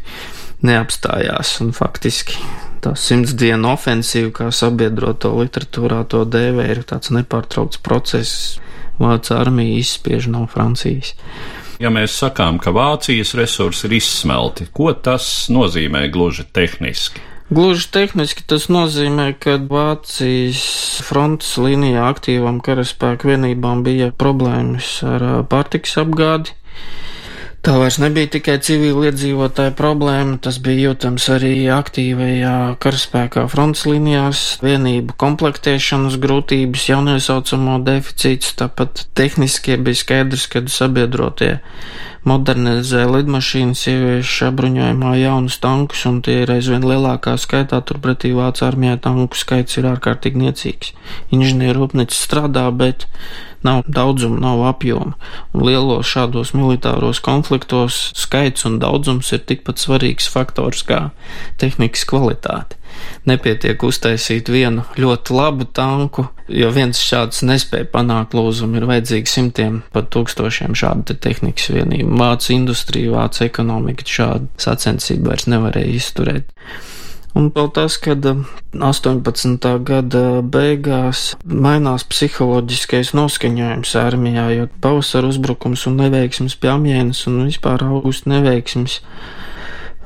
neapstājās 0.69 1.59
faktiski 1.77 2.39
tā 2.85 2.93
simts 2.99 3.33
dienu 3.39 3.73
ofensīva, 3.73 4.31
kā 4.39 4.51
sabiedroto 4.53 5.33
literatūrā 5.39 6.03
to 6.13 6.25
dēvē, 6.29 6.69
ir 6.75 6.83
tāds 6.89 7.13
nepārtraukts 7.15 7.81
process. 7.85 8.59
Vācu 9.01 9.35
armija 9.35 9.81
izspiež 9.81 10.29
no 10.31 10.45
Francijas. 10.51 11.15
Ja 11.85 11.91
mēs 11.93 12.15
sakām, 12.17 12.57
ka 12.65 12.73
Vācijas 12.73 13.35
resursi 13.37 13.85
ir 13.85 13.99
izsmelti, 13.99 14.65
ko 14.73 14.95
tas 14.97 15.51
nozīmē 15.53 16.07
gluži 16.15 16.47
tehniski? 16.57 17.21
Gluži 17.53 17.91
tehniski 17.93 18.47
tas 18.49 18.71
nozīmē, 18.73 19.27
ka 19.37 19.59
Vācijas 19.69 20.63
frontes 21.05 21.51
līnijā 21.61 22.07
aktīvām 22.09 22.63
karaspēku 22.65 23.29
vienībām 23.35 23.83
bija 23.85 24.09
problēmas 24.17 24.95
ar 25.05 25.27
pārtiks 25.51 25.99
apgādi. 26.01 26.57
Tā 27.65 27.79
vairs 27.81 27.97
nebija 27.97 28.29
tikai 28.29 28.59
civili 28.61 29.07
iedzīvotāja 29.09 29.73
problēma, 29.73 30.35
tas 30.45 30.59
bija 30.61 30.91
jūtams 30.91 31.31
arī 31.33 31.53
aktīvajā 31.73 32.57
karaspēkā 32.85 33.47
fronts 33.49 33.87
līnijās, 33.89 34.43
vienību 34.61 35.17
komplektēšanas 35.23 36.19
grūtības, 36.21 36.85
jauniesaucamo 36.91 37.79
deficīts, 37.87 38.53
tāpat 38.61 39.07
tehniskie 39.17 39.79
bija 39.81 40.03
skaidrs, 40.03 40.45
kad 40.53 40.69
sabiedrotie 40.75 41.55
modernizē 42.29 43.07
lidmašīnas, 43.09 43.87
ievieš 43.95 44.35
apbruņojumā 44.51 45.15
jaunus 45.23 45.57
tankus, 45.65 46.05
un 46.11 46.21
tie 46.25 46.43
ir 46.43 46.53
aizvien 46.59 46.85
lielākā 46.85 47.39
skaitā, 47.41 47.81
turpretī 47.81 48.35
Vācu 48.37 48.69
armijā 48.69 49.01
tanku 49.09 49.41
skaits 49.41 49.81
ir 49.81 49.89
ārkārtīgi 49.89 50.45
niecīgs. 50.45 50.93
Inženieru 51.33 51.87
rūpnīca 51.87 52.21
strādā, 52.21 52.69
bet 52.77 53.09
nav 53.65 53.83
daudzuma, 53.89 54.41
nav 54.41 54.63
apjoma. 54.69 55.17
Un 55.53 55.67
lielos 55.67 56.09
šādos 56.11 56.55
militāros 56.57 57.21
konfliktos 57.25 58.13
skaits 58.19 58.67
un 58.69 58.79
daudzums 58.83 59.33
ir 59.35 59.45
tikpat 59.49 59.83
svarīgs 59.83 60.29
faktors 60.31 60.85
kā 60.87 61.09
tehnikas 61.61 62.07
kvalitāte. 62.09 62.79
Nepietiek 63.27 63.81
uztaisīt 63.83 64.49
vienu 64.53 64.85
ļoti 65.01 65.35
labu 65.35 65.67
tanku, 65.77 66.27
jo 66.47 66.69
viens 66.75 67.01
šāds 67.01 67.43
nespēja 67.47 67.89
panākt 67.91 68.37
lūzumu, 68.37 68.79
ir 68.79 68.87
vajadzīgi 68.91 69.33
simtiem 69.33 69.81
pat 69.95 70.11
tūkstošiem 70.15 70.77
šādu 70.79 71.09
te 71.11 71.19
tehnikas 71.27 71.73
vienību. 71.75 72.15
Vācu 72.21 72.53
industrija, 72.55 73.15
vācu 73.17 73.47
ekonomika 73.49 74.07
šādu 74.07 74.51
sacensību 74.63 75.33
vairs 75.33 75.49
nevarēja 75.51 75.97
izturēt. 75.99 76.53
Un 77.35 77.49
vēl 77.51 77.71
tas, 77.75 77.97
ka 77.99 78.15
18. 78.15 79.71
gada 79.83 80.25
beigās 80.47 81.23
mainās 81.45 82.05
psiholoģiskais 82.07 83.11
noskaņojums 83.19 83.95
armijā, 83.99 84.45
jo 84.55 84.67
pavasara 84.85 85.33
uzbrukums 85.33 85.83
un 85.91 85.99
neveiksmes 85.99 86.55
pie 86.63 86.71
amjēnas 86.71 87.25
un 87.27 87.41
vispār 87.49 87.83
augusta 87.89 88.31
neveiksmes 88.37 89.01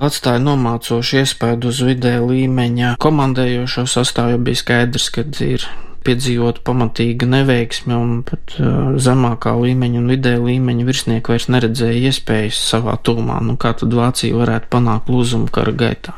atstāja 0.00 0.40
nomācošu 0.40 1.18
iespēju 1.20 1.68
uz 1.68 1.82
vidē 1.84 2.14
līmeņa. 2.22 2.94
Komandējošo 3.02 3.84
sastāvu 3.90 4.38
bija 4.46 4.62
skaidrs, 4.62 5.10
ka 5.12 5.26
ir 5.44 5.66
piedzīvot 6.08 6.62
pamatīga 6.64 7.28
neveiksme, 7.28 7.92
un 7.92 8.22
pat 8.24 8.54
uh, 8.56 8.94
zemākā 8.96 9.52
līmeņa 9.58 10.00
un 10.00 10.08
vidē 10.14 10.38
līmeņa 10.40 10.88
virsnieki 10.88 11.34
vairs 11.34 11.50
neredzēja 11.52 12.08
iespējas 12.08 12.62
savā 12.70 12.96
tūmā, 13.04 13.42
nu 13.44 13.58
kā 13.60 13.74
tad 13.76 13.92
Vācija 13.92 14.38
varētu 14.38 14.72
panākt 14.78 15.12
lūzumu 15.12 15.52
kara 15.52 15.76
gaitā 15.76 16.16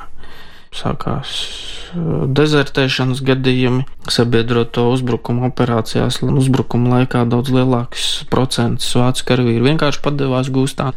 sākās 0.75 1.31
uh, 1.95 2.27
dezertēšanas 2.31 3.23
gadījumi, 3.27 3.87
sabiedroto 4.11 4.89
uzbrukuma 4.93 5.51
operācijās, 5.51 6.21
uzbrukuma 6.27 7.01
laikā 7.01 7.25
daudz 7.31 7.53
lielāks 7.55 8.11
procents 8.31 8.93
vācu 8.97 9.27
karavīru 9.33 9.71
vienkārši 9.73 10.05
padevās 10.05 10.53
gūstā. 10.53 10.93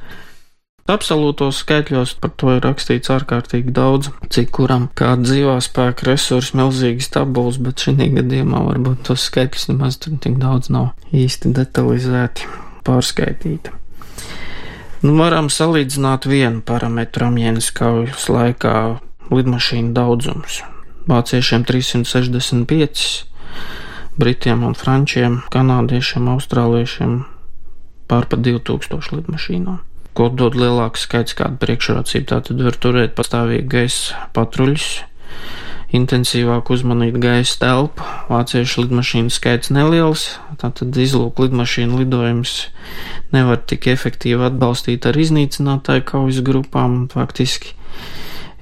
Absolūtos 0.83 1.61
skaitļos 1.63 2.17
par 2.19 2.33
to 2.35 2.57
ir 2.57 2.65
rakstīts 2.65 3.11
ārkārtīgi 3.13 3.71
daudz, 3.71 4.09
cik 4.35 4.49
kuram 4.57 4.89
kāda 4.99 5.23
dzīvā 5.23 5.53
spēka 5.63 6.09
resursi, 6.09 6.57
milzīgas 6.59 7.07
tabulas, 7.13 7.55
bet 7.63 7.85
šī 7.85 8.09
gadījumā 8.17 8.65
varbūt 8.65 9.05
tos 9.07 9.23
skaitļus 9.29 9.69
nemaz 9.71 10.01
tik 10.03 10.35
daudz 10.41 10.67
nav 10.75 10.91
īsti 11.15 11.53
detalizēti 11.55 12.51
pārskaitīti. 12.83 13.79
Nu, 15.03 15.15
varam 15.19 15.49
salīdzināt 15.51 16.27
vienu 16.31 16.61
parametru 16.63 17.29
Amjēnas 17.29 17.71
kaujas 17.75 18.27
laikā- 18.31 18.75
lidmašīnu 19.37 19.93
daudzums. 19.95 20.61
Vāciešiem 21.09 21.65
365, 21.67 23.25
Britiem 24.15 24.63
un 24.63 24.75
Frančiem, 24.77 25.41
Kanādiešiem, 25.51 26.29
Austrāliešiem 26.35 27.23
pār 28.07 28.27
pa 28.29 28.37
2000 28.37 29.17
lidmašīnām. 29.17 29.81
Ko 30.13 30.29
dod 30.29 30.53
lielāks 30.53 31.07
skaits 31.07 31.33
kāda 31.33 31.57
priekšrocība, 31.57 32.27
tā 32.29 32.37
tad 32.45 32.61
var 32.61 32.77
turēt 32.77 33.15
pastāvīgi 33.17 33.65
gaisa 33.65 34.27
patruļus, 34.37 34.89
intensīvāk 35.97 36.69
uzmanīt 36.73 37.17
gaisa 37.21 37.57
telpu. 37.61 38.05
Vāciešu 38.29 38.85
lidmašīnu 38.85 39.33
skaits 39.33 39.73
neliels, 39.73 40.27
tātad 40.61 40.93
izlūk 40.93 41.41
lidmašīnu 41.41 42.03
lidojums 42.03 42.53
nevar 43.33 43.61
tik 43.65 43.89
efektīvi 43.93 44.45
atbalstīt 44.49 45.09
ar 45.09 45.17
iznīcinātāju 45.17 46.05
kaujas 46.13 46.43
grupām. 46.45 47.07
Faktiski 47.13 47.73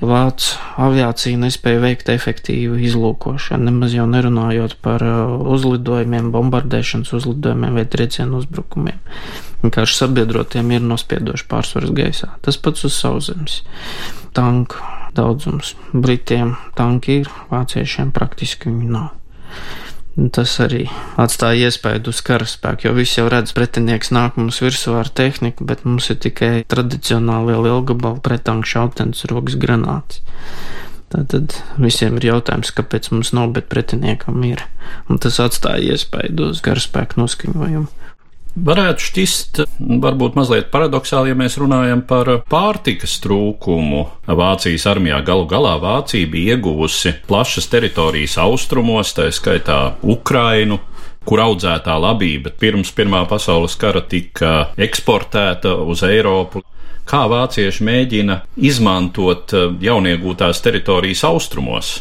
Vācu 0.01 0.55
aviācija 0.81 1.37
nespēja 1.37 1.81
veikt 1.83 2.07
efektīvu 2.09 2.79
izlūkošanu, 2.87 3.67
nemaz 3.67 3.93
jau 3.93 4.07
nerunājot 4.09 4.79
par 4.81 5.03
uh, 5.05 5.35
uzlidojumiem, 5.53 6.31
bombardēšanas 6.33 7.13
uzlidojumiem 7.19 7.77
vai 7.77 7.85
triecienu 7.85 8.41
uzbrukumiem. 8.41 8.97
Vienkārši 9.61 9.99
sabiedrotiem 9.99 10.73
ir 10.73 10.81
nospiedoši 10.89 11.45
pārsvars 11.51 11.93
gaisā. 11.93 12.31
Tas 12.41 12.57
pats 12.57 12.87
uz 12.89 12.97
sauszemes. 12.97 13.59
Tanku 14.33 14.81
daudzums. 15.13 15.75
Britiem 15.93 16.55
tanki 16.77 17.21
ir, 17.21 17.31
vāciešiem 17.51 18.09
praktiski 18.15 18.71
viņi 18.71 18.91
nav. 18.95 19.11
Tas 20.11 20.53
arī 20.59 20.85
atstāja 21.21 21.69
iespēju 21.69 22.11
uz 22.11 22.19
karaspēku, 22.27 22.89
jo 22.89 22.91
visi 22.97 23.21
jau 23.21 23.29
redz, 23.31 23.53
pretinieks 23.55 24.11
nāk 24.11 24.35
mums 24.35 24.59
virsū 24.59 24.97
ar 24.99 25.07
tehniku, 25.07 25.63
bet 25.67 25.85
mums 25.87 26.09
ir 26.11 26.19
tikai 26.19 26.51
tradicionālie 26.67 27.55
lielgabalu 27.55 28.19
pretanku 28.25 28.67
šautens 28.67 29.23
rokas 29.31 29.55
granāts. 29.61 30.19
Tātad 31.11 31.55
visiem 31.79 32.19
ir 32.19 32.27
jautājums, 32.27 32.73
kāpēc 32.75 33.09
mums 33.11 33.31
nav, 33.35 33.53
bet 33.55 33.71
pretiniekam 33.71 34.43
ir. 34.47 34.65
Un 35.11 35.19
tas 35.23 35.39
atstāja 35.43 35.95
iespēju 35.95 36.51
uz 36.51 36.61
karaspēku 36.63 37.19
noskaņojumu. 37.19 37.87
Varētu 38.51 38.99
šķist, 38.99 39.59
varbūt 40.03 40.35
mazliet 40.35 40.65
paradoxāli, 40.73 41.31
ja 41.31 41.37
mēs 41.39 41.53
runājam 41.55 42.01
par 42.03 42.27
pārtikas 42.51 43.13
trūkumu. 43.23 44.01
Vācijas 44.27 44.83
armijā 44.91 45.21
galu 45.23 45.45
galā 45.47 45.77
Vācija 45.79 46.27
bija 46.27 46.57
ieguvusi 46.57 47.13
plašas 47.29 47.69
teritorijas 47.71 48.35
austrumos, 48.43 49.13
tā 49.15 49.29
skaitā 49.31 49.77
Ukrainu, 50.03 50.81
kur 51.23 51.39
audzētā 51.39 51.95
labība 51.95 52.51
pirms 52.59 52.91
Pirmā 52.91 53.21
pasaules 53.29 53.77
kara 53.79 54.01
tika 54.03 54.73
eksportēta 54.75 55.71
uz 55.87 56.03
Eiropu. 56.03 56.59
Kā 57.07 57.21
vācieši 57.31 57.85
mēģina 57.87 58.37
izmantot 58.59 59.53
jauniegūtās 59.79 60.59
teritorijas 60.65 61.23
austrumos? 61.29 61.93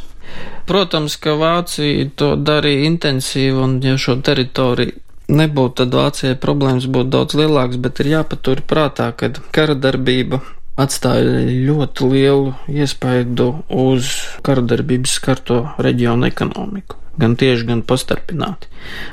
Protams, 0.67 1.15
ka 1.15 1.37
Vācija 1.39 2.11
to 2.19 2.33
darīja 2.35 2.91
intensīvi, 2.91 3.55
un 3.55 3.79
ja 3.87 3.95
šo 3.99 4.19
teritoriju 4.27 4.99
nebūtu, 5.31 5.83
tad 5.83 5.97
Vācijai 5.97 6.39
problēmas 6.41 6.89
būtu 6.91 7.13
daudz 7.15 7.37
lielākas, 7.39 7.81
bet 7.83 8.01
ir 8.03 8.15
jāpatur 8.15 8.63
prātā, 8.67 9.11
ka 9.17 9.33
kara 9.55 9.77
darbība 9.79 10.43
atstāja 10.81 11.45
ļoti 11.67 12.09
lielu 12.13 12.55
iespaidu 12.73 13.51
uz 13.69 14.15
kara 14.47 14.65
darbības 14.65 15.19
skarto 15.19 15.61
reģionu 15.83 16.29
ekonomiku. 16.31 16.97
Gan 17.21 17.35
tieši, 17.37 17.67
gan 17.69 17.83
pastarpināti. 17.85 18.71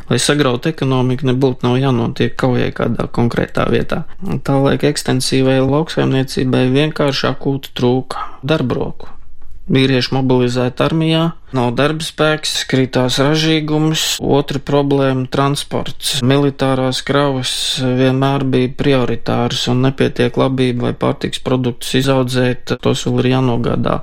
Lai 0.08 0.20
sagrautu 0.22 0.70
ekonomiku, 0.72 1.28
nebūtu 1.28 1.66
nav 1.66 1.76
jānotiek 1.82 2.38
kaujai 2.40 2.70
kādā 2.78 3.10
konkrētā 3.12 3.66
vietā. 3.74 4.06
Tā 4.48 4.56
laika 4.64 4.88
ekstensīvai 4.94 5.60
lauksaimniecībai 5.66 6.68
vienkārši 6.78 7.28
akūti 7.34 7.76
trūka 7.76 8.30
darbroku 8.48 9.17
vīrieši 9.72 10.14
mobilizēti 10.16 10.84
armijā, 10.86 11.24
nav 11.58 11.74
darba 11.78 12.06
spēks, 12.06 12.54
krītās 12.72 13.20
ražīgums, 13.24 14.06
otra 14.24 14.60
problēma- 14.64 15.28
transports. 15.36 16.22
Militārās 16.22 17.04
kravas 17.04 17.52
vienmēr 17.82 18.44
bija 18.44 18.74
prioritāras 18.80 19.68
un 19.68 19.82
nepietiek 19.88 20.38
labība 20.38 20.90
vai 20.90 20.94
pārtiks 20.94 21.44
produktus 21.44 21.94
izaudzēt, 22.02 22.78
tos 22.82 23.06
vēl 23.06 23.20
ir 23.24 23.32
jānogādā 23.36 24.02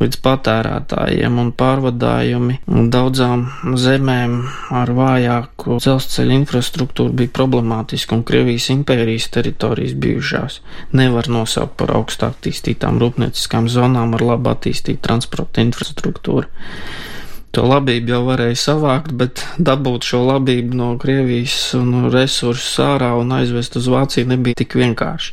līdz 0.00 0.20
patērētājiem 0.24 1.38
un 1.42 1.52
pārvadājumi 1.56 2.60
daudzām 2.92 3.46
zemēm 3.80 4.38
ar 4.76 4.92
vājāku 4.96 5.80
dzelzceļa 5.80 6.38
infrastruktūru 6.42 7.16
bija 7.16 7.34
problemātiski 7.40 8.16
un 8.16 8.24
Krievijas 8.26 8.68
impērijas 8.74 9.30
teritorijas 9.34 9.96
bijušās 9.98 10.60
nevar 10.96 11.30
nosaukt 11.32 11.76
par 11.80 11.94
augstāk 11.96 12.36
attīstītām 12.36 13.00
rūpnieciskām 13.02 13.70
zonām 13.72 14.14
ar 14.16 14.24
labi 14.34 14.52
attīstītu 14.52 15.02
transporta 15.06 15.64
infrastruktūru. 15.64 16.48
To 17.56 17.64
labību 17.64 18.12
jau 18.12 18.20
varēja 18.26 18.58
savākt, 18.60 19.14
bet 19.16 19.40
dabūt 19.56 20.04
šo 20.04 20.20
labību 20.26 20.76
no 20.76 20.90
Krievijas 21.00 21.72
un 21.78 22.10
resursu 22.12 22.84
ārā 22.84 23.14
un 23.16 23.32
aizvest 23.38 23.78
uz 23.80 23.88
Vāciju 23.88 24.28
nebija 24.34 24.60
tik 24.60 24.76
vienkārši. 24.76 25.32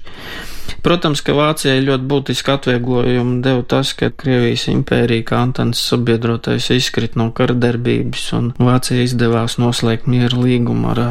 Protams, 0.83 1.21
ka 1.23 1.35
Vācijai 1.37 1.79
ļoti 1.83 2.07
būtiski 2.11 2.53
atvieglojumu 2.53 3.39
deva 3.45 3.63
tas, 3.73 3.93
ka 3.95 4.09
Krievijas 4.11 4.67
impērija 4.71 5.25
kā 5.29 5.39
Antants 5.43 5.81
sabiedrotais 5.89 6.69
izkrit 6.75 7.17
no 7.19 7.29
karadarbības 7.35 8.25
un 8.37 8.51
Vācija 8.59 9.05
izdevās 9.07 9.55
noslēgt 9.61 10.09
mieru 10.11 10.43
līgumu 10.43 10.91
ar 10.91 11.03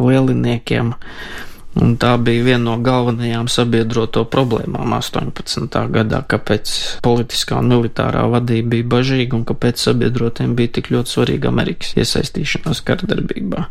lieliniekiem. 0.00 0.94
Un 1.82 1.94
tā 1.96 2.10
bija 2.20 2.44
viena 2.44 2.66
no 2.66 2.74
galvenajām 2.84 3.46
sabiedroto 3.48 4.26
problēmām 4.32 4.92
18. 4.98 5.78
gadā, 5.92 6.20
kāpēc 6.28 6.72
politiskā 7.04 7.62
un 7.62 7.70
militārā 7.72 8.26
vadība 8.32 8.74
bija 8.74 8.90
bažīga 8.96 9.38
un 9.38 9.46
kāpēc 9.48 9.80
sabiedrotiem 9.80 10.52
bija 10.56 10.74
tik 10.76 10.92
ļoti 10.92 11.16
svarīga 11.16 11.48
Amerikas 11.48 11.94
iesaistīšanās 11.96 12.84
kardarbībā 12.84 13.68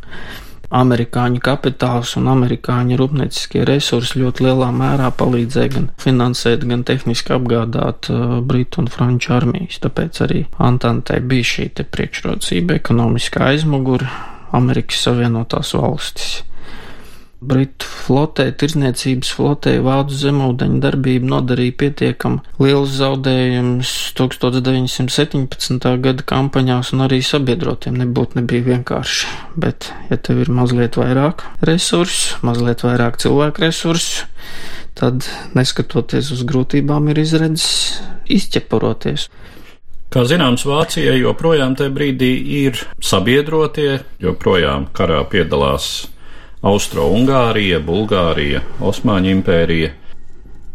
amerikāņu 0.72 1.42
kapitāls 1.44 2.16
un 2.20 2.30
amerikāņu 2.32 2.98
rūpnieciskie 3.00 3.66
resursi 3.68 4.22
ļoti 4.22 4.48
lielā 4.48 4.70
mērā 4.76 5.12
palīdzēja 5.20 5.74
gan 5.76 5.88
finansēt, 6.02 6.66
gan 6.70 6.86
tehniski 6.88 7.36
apgādāt 7.36 8.12
uh, 8.12 8.38
Britu 8.46 8.84
un 8.84 8.92
Franču 8.92 9.36
armijas. 9.36 9.82
Tāpēc 9.84 10.22
arī 10.28 10.46
Antantei 10.62 11.20
bija 11.20 11.50
šī 11.54 11.70
priekšrocība 11.82 12.80
ekonomiskā 12.80 13.52
aizmugure 13.52 14.08
Amerikas 14.56 15.04
Savienotās 15.08 15.76
valstis. 15.78 16.42
Britu 17.42 17.88
flotē, 17.90 18.44
tirzniecības 18.54 19.32
flotē 19.34 19.72
vācu 19.82 20.14
zemūdeņu 20.14 20.76
darbība 20.84 21.26
nodarīja 21.32 21.74
pietiekami 21.80 22.62
liels 22.62 22.92
zaudējums 23.00 23.94
1917. 24.20 25.88
gada 26.06 26.26
kampaņās, 26.32 26.92
un 26.94 27.08
arī 27.08 27.18
sabiedrotiem 27.26 27.98
nebūtu 28.04 28.38
nebija 28.38 28.68
vienkārši. 28.68 29.32
Bet, 29.58 29.90
ja 30.12 30.20
tev 30.22 30.44
ir 30.44 30.54
mazliet 30.54 31.00
vairāk 31.02 31.42
resursu, 31.66 32.38
mazliet 32.46 32.86
vairāk 32.86 33.18
cilvēku 33.26 33.66
resursu, 33.66 34.30
tad, 35.02 35.26
neskatoties 35.58 36.30
uz 36.38 36.46
grūtībām, 36.46 37.10
ir 37.10 37.26
izredzes 37.26 37.98
izķeparoties. 38.30 39.32
Kā 40.14 40.28
zināms, 40.30 40.68
Vācijai 40.70 41.18
joprojām 41.24 41.74
tajā 41.80 41.90
brīdī 41.98 42.34
ir 42.62 42.86
sabiedrotie, 43.02 44.04
joprojām 44.22 44.92
karā 44.94 45.24
piedalās 45.32 45.94
Austro-Ungārija, 46.62 47.80
Bulgārija, 47.82 48.62
Osmaņu 48.86 49.32
impērija. 49.34 49.94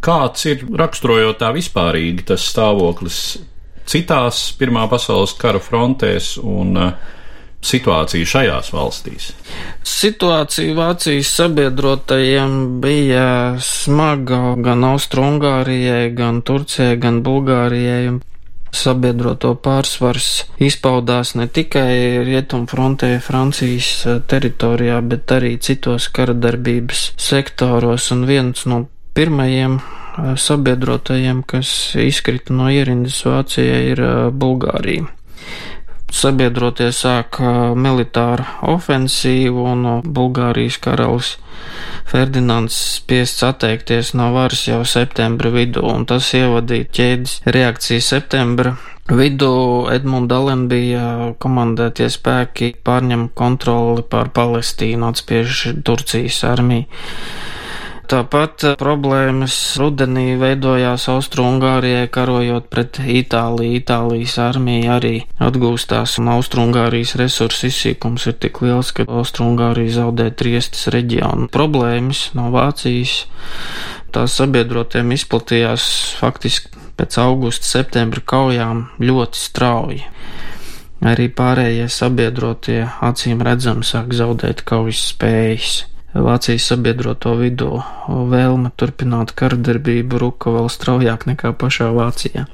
Kāds 0.02 0.46
ir 0.50 0.64
raksturojot 0.78 1.38
tā 1.40 1.52
vispārīgi 1.54 2.26
tas 2.30 2.46
stāvoklis 2.50 3.20
citās 3.86 4.48
Pirmā 4.58 4.86
pasaules 4.90 5.34
kara 5.38 5.60
frontēs 5.62 6.36
un 6.42 6.74
uh, 6.78 7.14
situācija 7.62 8.26
šajās 8.34 8.72
valstīs? 8.74 9.30
Situācija 9.86 10.74
Vācijas 10.76 11.30
sabiedrotajiem 11.38 12.56
bija 12.82 13.26
smaga 13.62 14.56
gan 14.62 14.86
Austro-Ungārijai, 14.90 16.10
gan 16.18 16.42
Turcijai, 16.46 16.98
gan 17.02 17.22
Bulgārijai 17.26 18.16
sabiedroto 18.74 19.54
pārsvars 19.62 20.46
izpaudās 20.62 21.34
ne 21.38 21.46
tikai 21.48 22.24
rietumfrontē 22.26 23.16
Francijas 23.24 23.90
eh, 24.06 24.20
teritorijā, 24.28 25.00
bet 25.02 25.32
arī 25.36 25.56
citos 25.62 26.08
karadarbības 26.12 27.12
sektoros, 27.20 28.10
un 28.14 28.26
viens 28.28 28.66
no 28.66 28.84
pirmajiem 29.16 29.78
eh, 29.78 30.32
sabiedrotajiem, 30.40 31.42
kas 31.48 31.70
izkrita 32.00 32.56
no 32.56 32.70
ierindas 32.72 33.22
Vācijai, 33.26 33.82
ir 33.92 34.02
eh, 34.02 34.16
Bulgārija. 34.32 35.12
Sabiedrotie 36.16 36.92
sāk 36.94 37.40
militāru 37.76 38.44
ofensīvu 38.70 39.64
un 39.72 39.88
Bulgārijas 40.06 40.78
karalis 40.80 41.32
Ferdinands 42.06 42.76
spiests 42.96 43.42
atteikties 43.42 44.12
no 44.14 44.30
varas 44.34 44.66
jau 44.68 44.82
septembra 44.86 45.50
vidū, 45.54 45.82
un 45.90 46.06
tas 46.06 46.28
ievadīja 46.38 46.90
ķēdes 46.98 47.40
reakciju 47.56 48.04
septembra 48.04 48.76
vidū. 49.10 49.50
Edmund 49.90 50.32
Allen 50.32 50.66
bija 50.70 51.32
komandētie 51.42 52.08
spēki 52.12 52.72
pārņem 52.86 53.28
kontroli 53.34 54.06
pār 54.06 54.30
Palestīnu, 54.34 55.10
atspiež 55.10 55.66
Turcijas 55.86 56.42
armiju. 56.46 56.86
Tāpat 58.06 58.62
eh, 58.62 58.74
problēmas 58.78 59.54
rudenī 59.80 60.36
veidojās 60.38 61.08
Austrungārijai, 61.10 62.06
karojot 62.14 62.68
pret 62.70 63.00
Itāliju. 63.02 63.80
Itālijas 63.80 64.36
armija 64.44 64.98
arī 65.00 65.14
atgūstās, 65.42 66.14
un 66.22 66.30
Austrungārijas 66.36 67.16
resursu 67.18 67.66
izsīkums 67.66 68.28
ir 68.30 68.36
tik 68.44 68.60
liels, 68.62 68.92
ka 68.94 69.08
Austrungārija 69.10 69.96
zaudē 69.98 70.28
Triestas 70.38 70.86
reģionu. 70.94 71.48
Problēmas 71.50 72.28
no 72.38 72.52
Vācijas 72.54 73.24
tās 74.14 74.38
sabiedrotiem 74.38 75.10
izplatījās 75.16 75.88
faktiski 76.20 76.86
pēc 76.96 77.18
augusta, 77.20 77.66
septembra 77.66 78.22
kaujām 78.22 78.86
ļoti 79.02 79.42
strauji. 79.42 80.06
Arī 81.06 81.26
pārējie 81.28 81.90
sabiedrotie 81.92 82.80
acīm 83.04 83.42
redzami 83.44 83.84
sāk 83.84 84.14
zaudēt 84.16 84.62
kaujas 84.68 85.02
spējas. 85.10 85.76
Vācijas 86.24 86.66
sabiedroto 86.70 87.34
vidū 87.38 87.82
vēlme 88.06 88.72
turpināt 88.78 89.34
kardarbību 89.36 90.20
ruka 90.22 90.52
vēl 90.54 90.68
straujāk 90.72 91.26
nekā 91.28 91.52
pašā 91.60 91.90
Vācijā. 91.96 92.46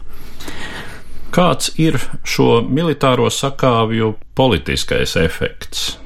Kāds 1.33 1.70
ir 1.81 1.96
šo 2.29 2.61
militāro 2.68 3.31
sakāvju 3.33 4.14
politiskais 4.37 5.16
efekts? 5.16 5.96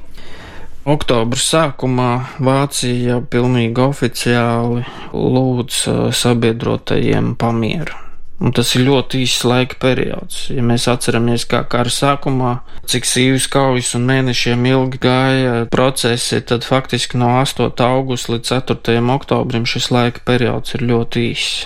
Oktobra 0.86 1.40
sākumā 1.42 2.10
Vācija 2.38 3.18
pilnīgi 3.26 3.82
oficiāli 3.82 4.84
lūdz 5.10 5.80
sabiedrotajiem 6.14 7.34
pamieru. 7.40 8.05
Un 8.36 8.52
tas 8.52 8.68
ir 8.76 8.84
ļoti 8.84 9.22
īsts 9.24 9.46
laika 9.48 9.78
periods. 9.80 10.50
Ja 10.52 10.60
mēs 10.64 10.84
atceramies, 10.92 11.46
kā 11.48 11.62
kara 11.72 11.88
sākumā, 11.92 12.58
cik 12.84 13.08
sīvas 13.08 13.46
kaujas 13.48 13.94
un 13.96 14.04
mēnešiem 14.10 14.66
ilgi 14.68 15.00
gāja 15.00 15.54
procesi, 15.72 16.42
tad 16.44 16.66
faktiski 16.68 17.16
no 17.16 17.32
8. 17.40 17.72
augusta 17.86 18.34
līdz 18.34 18.52
4. 18.58 19.00
oktobrim 19.16 19.64
šis 19.64 19.88
laika 19.94 20.20
periods 20.28 20.76
ir 20.76 20.84
ļoti 20.90 21.24
īss. 21.30 21.64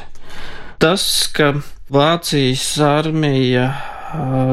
Tas, 0.80 1.04
ka 1.34 1.56
Vācijas 1.90 2.78
armija 2.86 3.72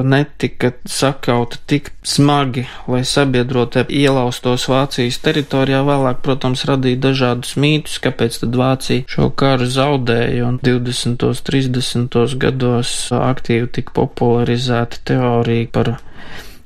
netika 0.04 0.72
sakauta 0.86 1.58
tik 1.66 1.92
smagi, 2.04 2.66
lai 2.88 3.04
sabiedrotie 3.06 3.86
ielaustos 3.90 4.68
Vācijas 4.70 5.20
teritorijā. 5.24 5.82
Vēlāk, 5.88 6.22
protams, 6.26 6.66
radīja 6.70 7.02
dažādus 7.08 7.56
mītus, 7.60 7.98
kāpēc 8.04 8.42
tad 8.44 8.58
Vācija 8.58 9.08
šo 9.10 9.30
karu 9.38 9.66
zaudēja, 9.66 10.46
un 10.48 10.60
20. 10.64 11.26
un 11.30 11.42
30. 11.52 12.38
gados 12.42 12.94
aktīvi 13.14 13.72
tika 13.80 13.96
popularizēta 13.98 15.02
teorija 15.10 15.72
par 15.74 15.96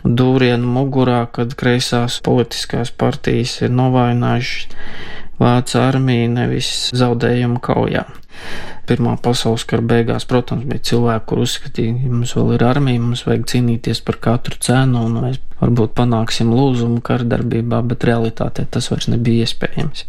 dūrienu 0.04 0.68
mugurā, 0.76 1.24
kad 1.32 1.56
kreisās 1.56 2.20
politiskās 2.26 2.92
partijas 2.92 3.60
ir 3.62 3.74
novājinājušas 3.78 5.11
Vācu 5.40 5.80
armiju 5.82 6.32
nevis 6.34 6.90
zaudējumu 6.98 7.62
kaujā. 7.64 8.04
Pirmā 8.90 9.16
pasaules 9.22 9.64
kara 9.70 9.86
beigās, 9.86 10.26
protams, 10.28 10.66
bija 10.68 10.84
cilvēki, 10.92 11.26
kur 11.30 11.44
uzskatīja, 11.46 11.96
ka 12.02 12.12
mums 12.12 12.34
vēl 12.36 12.56
ir 12.58 12.66
armija, 12.68 13.02
mums 13.02 13.24
vajag 13.28 13.48
cīnīties 13.54 14.02
par 14.06 14.18
katru 14.24 14.58
cenu, 14.60 15.06
un 15.08 15.20
mēs 15.28 15.40
varbūt 15.62 15.96
panāksim 15.98 16.52
lūzumu 16.54 17.00
kara 17.06 17.28
darbībā, 17.36 17.84
bet 17.88 18.06
realitātē 18.10 18.66
tas 18.74 18.90
vairs 18.92 19.10
nebija 19.14 19.48
iespējams. 19.48 20.06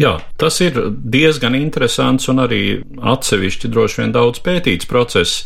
Jā, 0.00 0.14
tas 0.40 0.56
ir 0.64 0.78
diezgan 1.12 1.56
interesants 1.58 2.30
un 2.32 2.40
arī 2.40 2.62
atsevišķi 3.12 3.68
droši 3.68 4.00
vien 4.00 4.14
daudz 4.14 4.40
pētīts 4.40 4.88
process, 4.88 5.44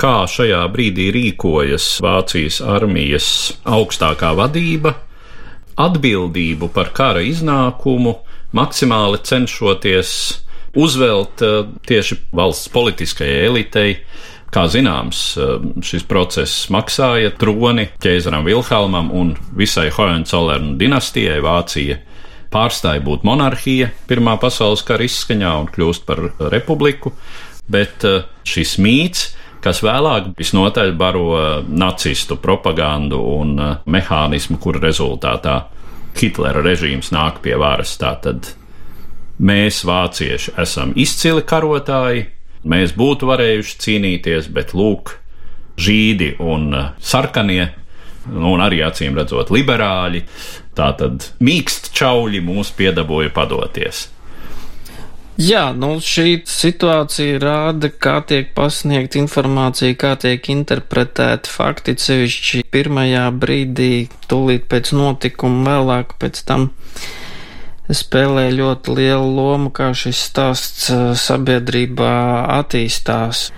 kā 0.00 0.26
šajā 0.28 0.60
brīdī 0.74 1.08
rīkojas 1.14 1.86
Vācijas 2.04 2.60
armijas 2.60 3.28
augstākā 3.64 4.34
vadība, 4.36 4.96
atbildību 5.80 6.70
par 6.74 6.92
kara 6.94 7.22
iznākumu, 7.24 8.18
maksimāli 8.54 9.20
cenšoties 9.26 10.14
uzvelt 10.74 11.42
eh, 11.42 11.64
tieši 11.86 12.20
valsts 12.34 12.70
politiskajai 12.74 13.44
elitei. 13.48 13.98
Kā 14.54 14.68
zināms, 14.70 15.22
eh, 15.38 15.54
šis 15.82 16.06
process 16.06 16.68
maksāja 16.70 17.32
troni 17.38 17.88
ķēzaram 18.02 18.46
Vilhelmam 18.46 19.10
un 19.14 19.34
visai 19.56 19.88
Hohenzollern 19.94 20.76
dinastijai 20.78 21.40
Vācija 21.42 21.98
pārstāja 22.54 23.02
būt 23.02 23.24
monarhija 23.26 23.90
Pirmā 24.06 24.36
pasaules 24.38 24.84
kara 24.86 25.06
izskaņā 25.08 25.54
un 25.58 25.70
kļūst 25.74 26.04
par 26.06 26.22
republiku, 26.52 27.14
bet 27.70 28.06
eh, 28.06 28.22
šis 28.46 28.78
mīts 28.78 29.32
kas 29.64 29.80
vēlāk 29.84 30.34
visnotaļ 30.38 30.92
baro 30.98 31.28
nacistu 31.68 32.36
propagandu 32.40 33.20
un 33.38 33.54
uh, 33.56 33.76
mehānismu, 33.88 34.58
kura 34.60 34.82
rezultātā 34.84 35.62
Hitlera 36.14 36.62
režīms 36.62 37.10
nāk 37.14 37.40
pie 37.42 37.56
varas. 37.58 37.96
Tātad 37.98 38.52
mēs, 39.42 39.82
vācieši, 39.88 40.54
esam 40.62 40.92
izcili 41.00 41.42
karotāji, 41.48 42.28
mēs 42.70 42.94
būtu 42.98 43.28
varējuši 43.30 43.80
cīnīties, 43.86 44.50
bet 44.54 44.76
lūk, 44.76 45.16
žīdi 45.80 46.34
un 46.44 46.68
uh, 46.70 46.92
sarkanie, 47.02 47.72
nu, 48.30 48.54
un 48.54 48.62
arī 48.64 48.84
acīm 48.86 49.16
redzot, 49.18 49.50
liberāļi, 49.54 50.22
tātad 50.76 51.32
mīkst 51.44 51.92
čauļi 51.96 52.44
mūs 52.44 52.72
piedabūja 52.76 53.32
padoties. 53.34 54.08
Jā, 55.34 55.72
nu 55.74 55.96
šī 55.98 56.44
situācija 56.46 57.40
rāda, 57.42 57.88
kā 57.90 58.20
tiek 58.22 58.52
pasniegta 58.54 59.18
informācija, 59.18 59.96
kā 59.98 60.12
tiek 60.22 60.46
interpretēti 60.52 61.50
fakti, 61.50 61.96
sevišķi 61.98 62.62
pirmajā 62.70 63.24
brīdī, 63.42 64.06
tūlīt 64.30 64.68
pēc 64.70 64.92
notikuma, 64.94 65.64
vēlāk 65.72 66.14
pēc 66.22 66.38
tam 66.46 66.68
spēlē 67.90 68.46
ļoti 68.54 68.94
lielu 68.94 69.26
lomu, 69.34 69.72
kā 69.74 69.90
šis 69.90 70.22
stāsts 70.28 70.86
sabiedrībā 71.24 72.14
attīstās. 72.60 73.48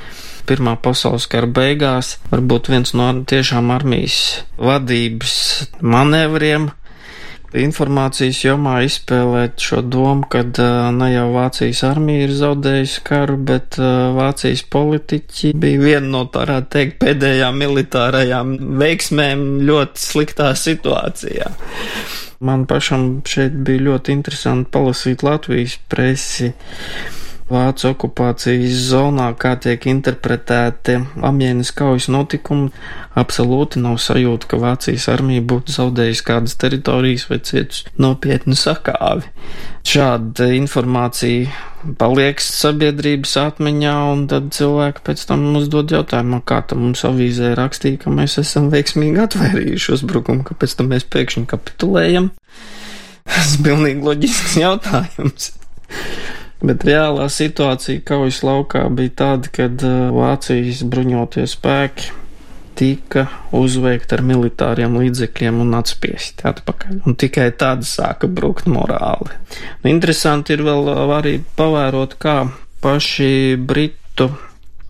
Pirmā 0.49 0.79
pasaules 0.81 1.29
kara 1.29 1.51
beigās 1.51 2.15
varbūt 2.31 2.71
viens 2.73 2.97
no 2.97 3.11
tiešām 3.29 3.69
armijas 3.75 4.47
vadības 4.57 5.37
manevriem 5.83 6.71
informācijas 7.63 8.43
jomā 8.45 8.81
izspēlēt 8.87 9.63
šo 9.63 9.81
domu, 9.87 10.27
ka 10.31 10.43
ne 10.97 11.09
jau 11.13 11.27
Vācijas 11.35 11.83
armija 11.89 12.27
ir 12.27 12.35
zaudējusi 12.37 13.03
karu, 13.07 13.39
bet 13.49 13.79
Vācijas 14.17 14.65
politiķi 14.73 15.53
bija 15.57 15.83
viena 15.83 16.07
no, 16.13 16.25
tā 16.31 16.45
varētu 16.45 16.73
teikt, 16.77 16.99
pēdējām 17.03 17.61
militārajām 17.63 18.55
veiksmēm 18.81 19.47
ļoti 19.67 20.07
sliktā 20.07 20.53
situācijā. 20.59 21.51
Man 22.47 22.67
pašam 22.69 23.23
šeit 23.27 23.55
bija 23.65 23.87
ļoti 23.89 24.13
interesanti 24.13 24.71
palasīt 24.75 25.25
Latvijas 25.25 25.79
presi 25.89 26.53
Vācu 27.47 27.93
okupācijas 27.93 28.79
zonā, 28.89 29.29
kā 29.39 29.53
tiek 29.63 29.85
interpretēti 29.87 30.97
Amienas 31.23 31.71
kaujas 31.77 32.09
notikumi, 32.11 32.73
absolūti 33.15 33.79
nav 33.85 34.01
sajūta, 34.03 34.49
ka 34.51 34.59
Vācijas 34.59 35.07
armija 35.13 35.45
būtu 35.47 35.77
zaudējusi 35.77 36.25
kādas 36.27 36.57
teritorijas 36.59 37.29
vai 37.31 37.39
cietusi 37.47 37.93
nopietnu 38.03 38.59
sakāvi. 38.59 39.31
Šāda 39.87 40.49
informācija 40.57 41.95
paliek 42.01 42.43
sabiedrības 42.43 43.37
atmiņā, 43.45 43.95
un 44.11 44.27
tad 44.33 44.51
cilvēki 44.57 45.05
pēc 45.07 45.23
tam 45.31 45.47
uzdod 45.61 45.95
jautājumu, 45.95 46.41
kā 46.51 46.65
tam 46.67 46.83
mums 46.89 47.05
avīzē 47.07 47.53
rakstīja, 47.61 48.01
ka 48.03 48.15
mēs 48.17 48.41
esam 48.43 48.73
veiksmīgi 48.75 49.23
atvērījuši 49.23 49.95
uzbrukumu, 50.01 50.43
kāpēc 50.51 50.75
tam 50.81 50.91
mēs 50.97 51.07
pēkšņi 51.15 51.47
kapitulējam. 51.55 52.33
Tas 53.31 53.55
ir 53.55 53.65
pilnīgi 53.71 54.03
loģisks 54.03 54.59
jautājums. 54.65 55.53
Bet 56.65 56.87
reālā 56.89 57.27
situācija 57.33 58.01
kaujas 58.07 58.41
laukā 58.47 58.87
bija 58.97 59.13
tāda, 59.23 59.51
kad 59.53 59.83
uh, 59.85 60.09
Vācijas 60.15 60.81
bruņotie 60.89 61.45
spēki 61.51 62.15
tika 62.77 63.27
uzveikti 63.57 64.17
ar 64.17 64.23
militāriem 64.27 64.97
līdzekļiem 65.01 65.61
un 65.65 65.77
atspiesti 65.79 66.45
atpakaļ. 66.49 67.01
Un 67.09 67.17
tikai 67.19 67.49
tad 67.57 67.87
sāka 67.89 68.29
brukt 68.29 68.69
morāli. 68.69 69.37
Un 69.83 69.91
interesanti 69.95 70.57
ir 70.57 70.65
vēl 70.67 70.91
arī 71.17 71.39
pavērot, 71.57 72.19
kā 72.21 72.43
paši 72.85 73.57
Britu 73.57 74.29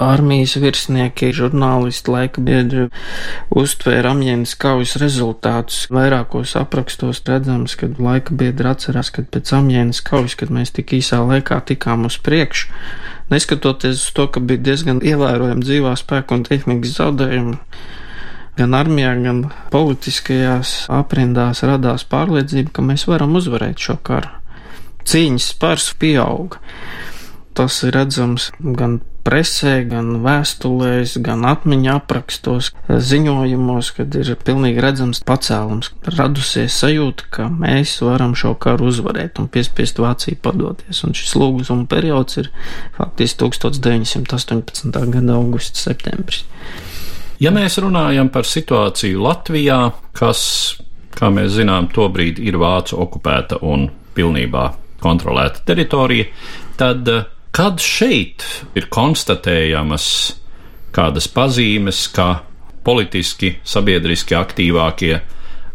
armijas 0.03 0.57
virsnieki, 0.61 1.31
žurnālisti, 1.37 2.13
laika 2.13 2.43
biedri 2.45 2.87
uztvēra 3.57 4.13
Amjēnas 4.13 4.53
kaujas 4.61 4.97
rezultātus. 5.01 5.87
Vairākos 5.93 6.53
aprakstos 6.61 7.23
redzams, 7.29 7.77
ka 7.81 7.89
laika 7.97 8.37
biedri 8.37 8.69
atcerās, 8.71 9.11
ka 9.15 9.25
pēc 9.25 9.55
Amjēnas 9.57 10.03
kaujas, 10.05 10.37
kad 10.37 10.53
mēs 10.53 10.75
tik 10.77 10.93
īsā 10.99 11.23
laikā 11.25 11.63
tikām 11.73 12.05
uz 12.11 12.19
priekšu, 12.21 12.69
neskatoties 13.33 14.05
uz 14.05 14.15
to, 14.17 14.29
ka 14.29 14.41
bija 14.45 14.67
diezgan 14.71 15.01
ievērojami 15.05 15.65
dzīvā 15.65 15.97
spēka 15.99 16.37
un 16.37 16.45
tehnikas 16.47 16.97
zaudējumi, 17.01 17.57
gan 18.61 18.77
armijā, 18.77 19.17
gan 19.25 19.45
politiskajās 19.73 20.87
aprindās 20.93 21.65
radās 21.65 22.05
pārliecība, 22.09 22.77
ka 22.77 22.85
mēs 22.85 23.09
varam 23.09 23.37
uzvarēt 23.41 23.81
šo 23.81 23.97
karu. 24.05 24.33
Cīņas 25.07 25.53
spars 25.55 25.93
pieauga. 26.01 26.61
Tas 27.57 27.79
ir 27.87 27.95
redzams 27.97 28.51
gan 28.61 28.99
presē, 29.27 29.81
gan 29.89 30.21
vēstulēs, 30.23 31.17
gan 31.25 31.47
atmiņu 31.49 31.91
aprakstos, 31.97 32.71
ziņojumos, 32.87 33.91
kad 33.97 34.15
ir 34.21 34.35
pilnīgi 34.47 34.83
redzams 34.85 35.23
pacēlums, 35.27 35.91
radusies 36.15 36.77
sajūta, 36.83 37.27
ka 37.33 37.49
mēs 37.51 37.97
varam 38.05 38.37
šo 38.39 38.55
karu 38.63 38.91
uzvarēt 38.93 39.41
un 39.43 39.49
piespiest 39.51 39.99
Vāciju 40.03 40.39
padoties. 40.45 41.03
Un 41.09 41.17
šis 41.17 41.35
lūguma 41.41 41.89
periods 41.91 42.39
ir 42.43 42.51
faktiski 42.99 43.49
1918. 43.49 45.01
gada 45.17 45.39
augusts, 45.39 45.83
septembris. 45.89 46.45
Ja 47.43 47.51
mēs 47.53 47.77
runājam 47.83 48.31
par 48.33 48.47
situāciju 48.49 49.21
Latvijā, 49.25 49.81
kas, 50.17 50.43
kā 51.17 51.33
mēs 51.33 51.57
zinām, 51.59 51.91
tobrīd 51.93 52.39
ir 52.41 52.61
Vācu 52.61 53.01
okupēta 53.03 53.59
un 53.67 53.89
pilnībā 54.17 54.69
kontrolēta 55.03 55.65
teritorija, 55.67 56.31
tad 56.81 57.09
Kad 57.57 57.81
šeit 57.81 58.45
ir 58.77 58.91
konstatējamas 58.93 60.07
kādas 60.93 61.25
pazīmes, 61.33 62.03
ka 62.13 62.43
politiski, 62.85 63.55
sabiedriski 63.65 64.37
aktīvākie 64.37 65.15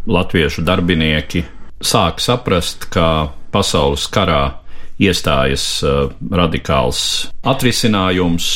latviešu 0.05 0.61
darbinieki 0.67 1.41
sāk 1.81 2.21
saprast, 2.21 2.85
ka 2.93 3.33
pasaules 3.49 4.05
karā 4.13 4.43
iestājas 5.01 5.65
uh, 5.81 6.13
radikāls 6.29 7.01
atrisinājums. 7.49 8.53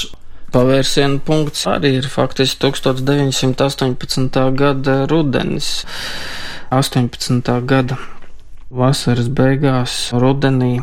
Pavērsienu 0.54 1.18
punkts 1.26 1.66
arī 1.66 1.96
ir 2.04 2.10
faktiski 2.14 2.62
1918. 2.70 4.44
gada 4.62 5.00
rudenis, 5.10 5.80
18. 6.70 7.56
gada 7.66 7.98
vasaras 8.70 9.34
beigās, 9.34 10.04
rudenī 10.14 10.76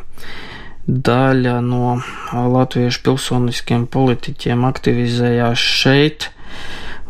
daļa 0.87 1.59
no 1.65 1.97
latviešu 2.33 3.03
pilsoniskiem 3.07 3.87
politiķiem 3.87 4.65
aktivizējās 4.67 5.67
šeit, 5.83 6.31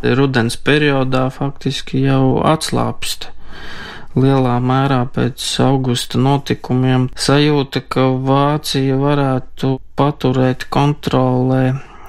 rudens 0.03 0.57
periodā 0.57 1.29
faktiski 1.33 2.05
jau 2.05 2.43
atslāpst. 2.45 3.31
Lielā 4.13 4.59
mērā 4.61 5.07
pēc 5.09 5.41
augusta 5.65 6.21
notikumiem 6.21 7.09
sajūta, 7.17 7.81
ka 7.89 8.11
Vācija 8.27 8.99
varētu 9.01 9.79
paturēt 9.97 10.67
kontrolē 10.69 11.63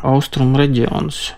austrumu 0.03 0.59
reģionus. 0.59 1.29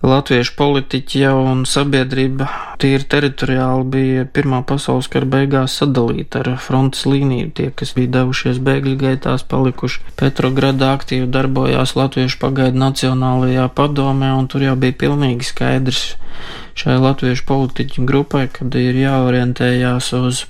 Latviešu 0.00 0.54
politiķi 0.56 1.20
jau 1.20 1.34
un 1.44 1.66
sabiedrība 1.68 2.46
tīri 2.80 3.04
teritoriāli 3.04 3.84
bija 3.92 4.22
Pirmā 4.32 4.62
pasaules 4.64 5.10
kara 5.12 5.28
beigās 5.28 5.74
sadalīta 5.76 6.40
ar 6.40 6.54
frontes 6.64 7.04
līniju. 7.04 7.50
Tie, 7.58 7.66
kas 7.76 7.92
bija 7.98 8.14
devušies 8.14 8.62
bēgļu 8.64 8.96
gaitās, 9.02 9.44
palikuši 9.50 10.00
Petrogradā 10.16 10.94
aktīvi 10.96 11.28
darbojās 11.28 11.92
Latviešu 12.00 12.40
pagaidu 12.40 12.80
Nacionālajā 12.80 13.66
padomē, 13.76 14.32
un 14.38 14.48
tur 14.48 14.64
jau 14.64 14.78
bija 14.80 14.96
pilnīgi 15.04 15.50
skaidrs 15.50 16.14
šai 16.80 16.96
latviešu 16.96 17.44
politiķu 17.44 18.06
grupai, 18.08 18.46
kad 18.48 18.72
ir 18.80 18.96
jāorientējās 19.02 20.14
uz 20.16 20.46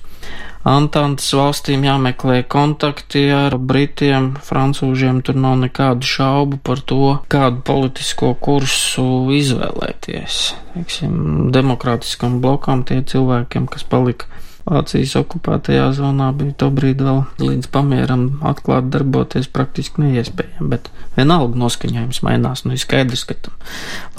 Antantes 0.68 1.30
valstīm 1.32 1.86
jāmeklē 1.86 2.42
kontakti 2.52 3.22
ar 3.32 3.54
Britiem, 3.56 4.34
Francūžiem, 4.44 5.22
tur 5.24 5.38
nav 5.40 5.56
nekādu 5.62 6.04
šaubu 6.04 6.58
par 6.60 6.82
to, 6.84 7.14
kādu 7.32 7.62
politisko 7.64 8.34
kursu 8.44 9.06
izvēlēties. 9.32 10.42
Teiksim, 10.74 11.48
demokrātiskam 11.56 12.42
blokam 12.44 12.84
tie 12.84 13.00
cilvēkiem, 13.00 13.70
kas 13.72 13.88
palika 13.88 14.28
Vācijas 14.70 15.16
okupētajā 15.18 15.88
zonā 15.98 16.28
bija 16.36 16.54
to 16.62 16.68
brīdi 16.74 17.02
vēl 17.06 17.24
līdz 17.42 17.70
pamieram 17.74 18.26
atklāt 18.46 18.86
darboties 18.94 19.48
praktiski 19.50 20.04
neiespējami, 20.04 20.68
bet 20.70 20.92
vienalga 21.16 21.58
noskaņojums 21.58 22.22
mainās. 22.26 22.62
Nu, 22.64 22.76
ir 22.76 22.82
skaidrs, 22.82 23.26
ka 23.26 23.34
tam 23.34 23.58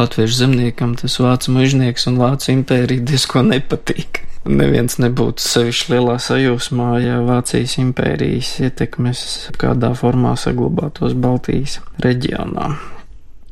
latviešu 0.02 0.42
zemniekam 0.44 0.98
tas 1.00 1.16
vācu 1.24 1.56
mužnieks 1.56 2.10
un 2.12 2.20
vācu 2.20 2.52
impērija 2.58 3.08
diezko 3.14 3.46
nepatīk. 3.48 4.26
Neviens 4.52 4.98
nebūtu 4.98 5.44
sevišķi 5.46 5.94
lielā 5.94 6.16
sajūsmā, 6.20 6.96
ja 7.04 7.20
Vācijas 7.24 7.78
impērijas 7.80 8.56
ietekmes 8.66 9.22
kādā 9.62 9.94
formā 9.96 10.34
saglabātos 10.40 11.14
Baltijas 11.14 11.78
reģionā. 12.02 12.74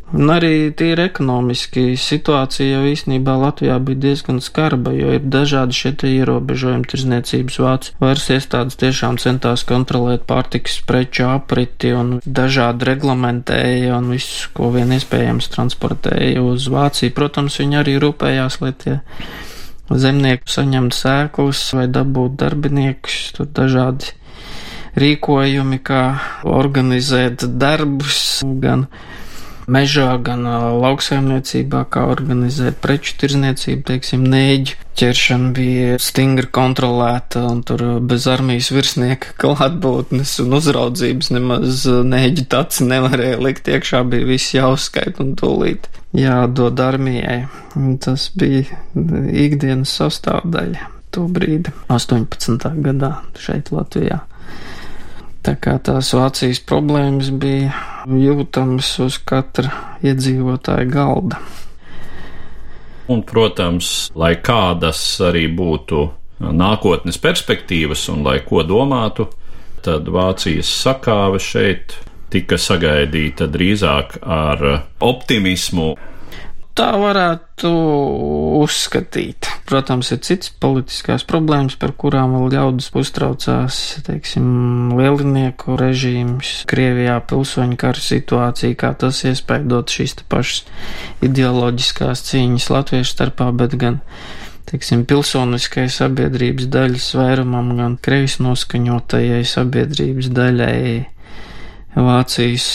Un 0.10 0.32
arī 0.34 0.72
tīri 0.74 1.04
ekonomiski 1.06 1.94
situācija 2.02 2.80
jau 2.80 2.86
īstenībā 2.90 3.36
Latvijā 3.38 3.76
bija 3.86 4.02
diezgan 4.08 4.40
skarba, 4.42 4.90
jo 4.98 5.12
ir 5.14 5.28
dažādi 5.30 5.78
šie 5.78 5.92
ierobežojumi 6.10 6.90
tirzniecības 6.90 7.60
vācu. 7.62 7.94
Vairs 8.02 8.26
iestādes 8.34 8.80
tiešām 8.82 9.20
centās 9.22 9.62
kontrolēt 9.70 10.26
pārtikas 10.30 10.80
preču 10.90 11.28
apriti 11.30 11.94
un 11.94 12.18
dažādi 12.26 12.90
reglamentēja 12.90 14.00
un 14.00 14.10
visu, 14.16 14.50
ko 14.58 14.72
vien 14.74 14.96
iespējams 14.98 15.52
transportēja 15.54 16.42
uz 16.42 16.66
Vāciju. 16.74 17.14
Protams, 17.14 17.60
viņi 17.62 17.82
arī 17.84 18.00
rūpējās, 18.02 18.60
lai 18.64 18.74
tie 18.82 18.98
zemnieku 19.94 20.50
saņemt 20.50 20.98
sēklas 20.98 21.62
vai 21.78 21.86
dabūt 21.90 22.38
darbiniekus, 22.42 23.22
tur 23.38 23.50
dažādi 23.62 24.16
rīkojumi, 25.00 25.80
kā 25.86 26.04
organizēt 26.50 27.46
darbus, 27.62 28.42
gan 28.62 28.88
mežā, 29.72 30.12
gan 30.26 30.46
lauksaimniecībā, 30.82 31.86
kā 31.94 32.06
organizēt 32.12 32.80
preču 32.84 33.16
tirzniecību, 33.22 33.84
teiksim, 33.88 34.26
nēģu 34.30 34.78
ķeršana 35.00 35.52
bija 35.56 36.00
stingri 36.04 36.50
kontrolēta, 36.52 37.46
un 37.52 37.62
tur 37.68 37.84
bez 38.10 38.28
armijas 38.32 38.72
virsnieka 38.76 39.36
klātbūtnes 39.42 40.36
un 40.44 40.58
uzraudzības 40.60 41.32
nemaz 41.36 41.86
nēģi 41.88 42.48
taci 42.52 42.90
nevarēja 42.90 43.40
likt 43.46 43.72
iekšā, 43.72 44.04
bija 44.12 44.30
viss 44.34 44.56
jāuzskait 44.58 45.22
un 45.24 45.36
tūlīt 45.40 45.90
jādod 46.18 46.80
armijai. 46.82 47.44
Tas 48.04 48.30
bija 48.36 48.82
ikdienas 49.48 49.94
sastāvdaļa 50.00 50.90
to 51.14 51.26
brīdi, 51.32 51.74
18. 51.90 52.70
gadā 52.86 53.16
šeit 53.40 53.72
Latvijā. 53.74 54.22
Tā 55.46 55.56
kā 55.56 55.78
tās 55.80 56.12
Vācijas 56.12 56.60
problēmas 56.68 57.30
bija 57.32 57.72
jūtamas 58.12 58.92
uz 59.06 59.18
katra 59.24 59.72
iedzīvotāja 60.04 60.88
galda. 60.92 61.40
Un, 63.10 63.24
protams, 63.26 64.10
lai 64.20 64.36
kādas 64.44 65.02
arī 65.26 65.48
būtu 65.50 66.04
nākotnes 66.40 67.18
perspektīvas 67.24 68.04
un 68.14 68.22
lai 68.28 68.38
ko 68.46 68.62
domātu, 68.68 69.30
tad 69.82 70.12
Vācijas 70.12 70.70
sakāve 70.84 71.40
šeit 71.42 71.96
tika 72.30 72.60
sagaidīta 72.60 73.48
drīzāk 73.50 74.20
ar 74.22 74.66
optimismu 75.02 75.94
tā 76.80 76.90
varētu 76.96 77.70
uzskatīt. 78.62 79.50
Protams, 79.70 80.14
ir 80.16 80.22
citas 80.24 80.52
politiskās 80.64 81.26
problēmas, 81.28 81.76
par 81.80 81.92
kurām 82.00 82.38
vēl 82.38 82.48
ļaudis 82.56 82.90
uztraucās, 82.98 83.80
teiksim, 84.08 84.96
lielinieku 84.98 85.76
režīms, 85.80 86.64
Krievijā 86.70 87.20
pilsoņu 87.30 87.78
kara 87.80 88.04
situācija, 88.04 88.78
kā 88.80 88.94
tas 89.00 89.22
iespējot 89.28 89.96
šīs 89.96 90.18
pašas 90.32 90.64
ideoloģiskās 91.26 92.24
cīņas 92.32 92.70
latviešu 92.74 93.14
starpā, 93.14 93.52
bet 93.60 93.76
gan 93.80 94.00
teiksim, 94.70 95.04
pilsoniskai 95.10 95.88
sabiedrības 95.92 96.70
daļas 96.72 97.12
vairumam, 97.18 97.74
gan 97.80 97.98
kreis 98.02 98.38
noskaņotajai 98.44 99.44
sabiedrības 99.50 100.32
daļai 100.36 100.82
Vācijas 101.96 102.68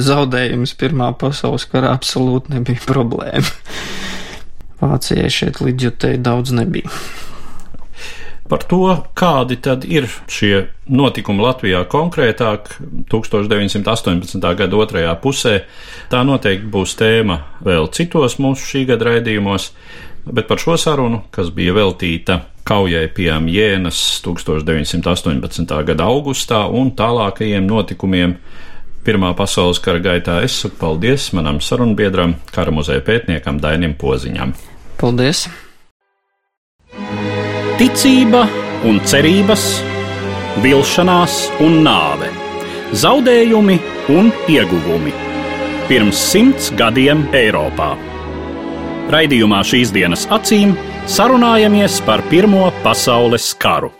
zaudējums 0.00 0.72
Pirmā 0.80 1.10
pasaules 1.20 1.66
karā 1.68 1.92
absolūti 1.96 2.54
nebija 2.54 2.86
problēma. 2.92 3.52
Vācijai 4.82 5.28
šeit 5.30 5.60
līdzjutēji 5.62 6.22
daudz 6.24 6.54
nebija. 6.56 6.90
Par 8.52 8.64
to, 8.68 8.82
kādi 9.16 9.56
tad 9.64 9.84
ir 9.88 10.08
šie 10.28 10.66
notikumi 10.92 11.40
Latvijā 11.40 11.84
konkrētāk 11.88 12.74
1918. 13.08 14.42
gada 14.58 14.80
otrajā 14.82 15.14
pusē, 15.22 15.54
tā 16.12 16.20
noteikti 16.26 16.68
būs 16.74 16.92
tēma 16.98 17.38
vēl 17.64 17.88
citos 17.96 18.36
mūsu 18.42 18.66
šī 18.74 18.82
gada 18.90 19.08
raidījumos, 19.08 19.70
bet 20.26 20.48
par 20.48 20.60
šo 20.62 20.76
sarunu, 20.78 21.24
kas 21.30 21.50
bija 21.54 21.74
veltīta 21.76 22.40
kaujai 22.64 23.08
pie 23.14 23.30
Jēnas 23.30 24.02
1918. 24.24 25.78
gada 25.88 26.04
augustā 26.04 26.66
un 26.70 26.92
tālākajiem 26.96 27.66
notikumiem 27.66 28.36
Pirmā 29.02 29.32
pasaules 29.34 29.80
kara 29.82 29.98
gaitā 29.98 30.36
es 30.46 30.54
saku 30.62 30.76
paldies 30.78 31.32
manam 31.34 31.58
sarunbiedram, 31.58 32.36
kara 32.54 32.70
muzeja 32.70 33.02
pētniekam 33.02 33.58
Dainim 33.58 33.96
Poziņam. 33.98 34.52
Paldies! 35.00 35.48
Ticība 37.80 38.44
un 38.86 39.02
cerības, 39.02 39.66
vilšanās 40.62 41.40
un 41.66 41.80
nāve, 41.82 42.30
zaudējumi 43.02 43.80
un 44.14 44.30
ieguvumi. 44.46 45.18
Pirms 45.90 46.22
simts 46.30 46.70
gadiem 46.78 47.26
Eiropā. 47.34 47.96
Raidījumā 49.10 49.62
šīs 49.66 49.90
dienas 49.94 50.28
acīm 50.30 50.76
sarunājamies 51.10 51.98
par 52.06 52.22
Pirmo 52.30 52.70
pasaules 52.84 53.50
karu. 53.58 53.90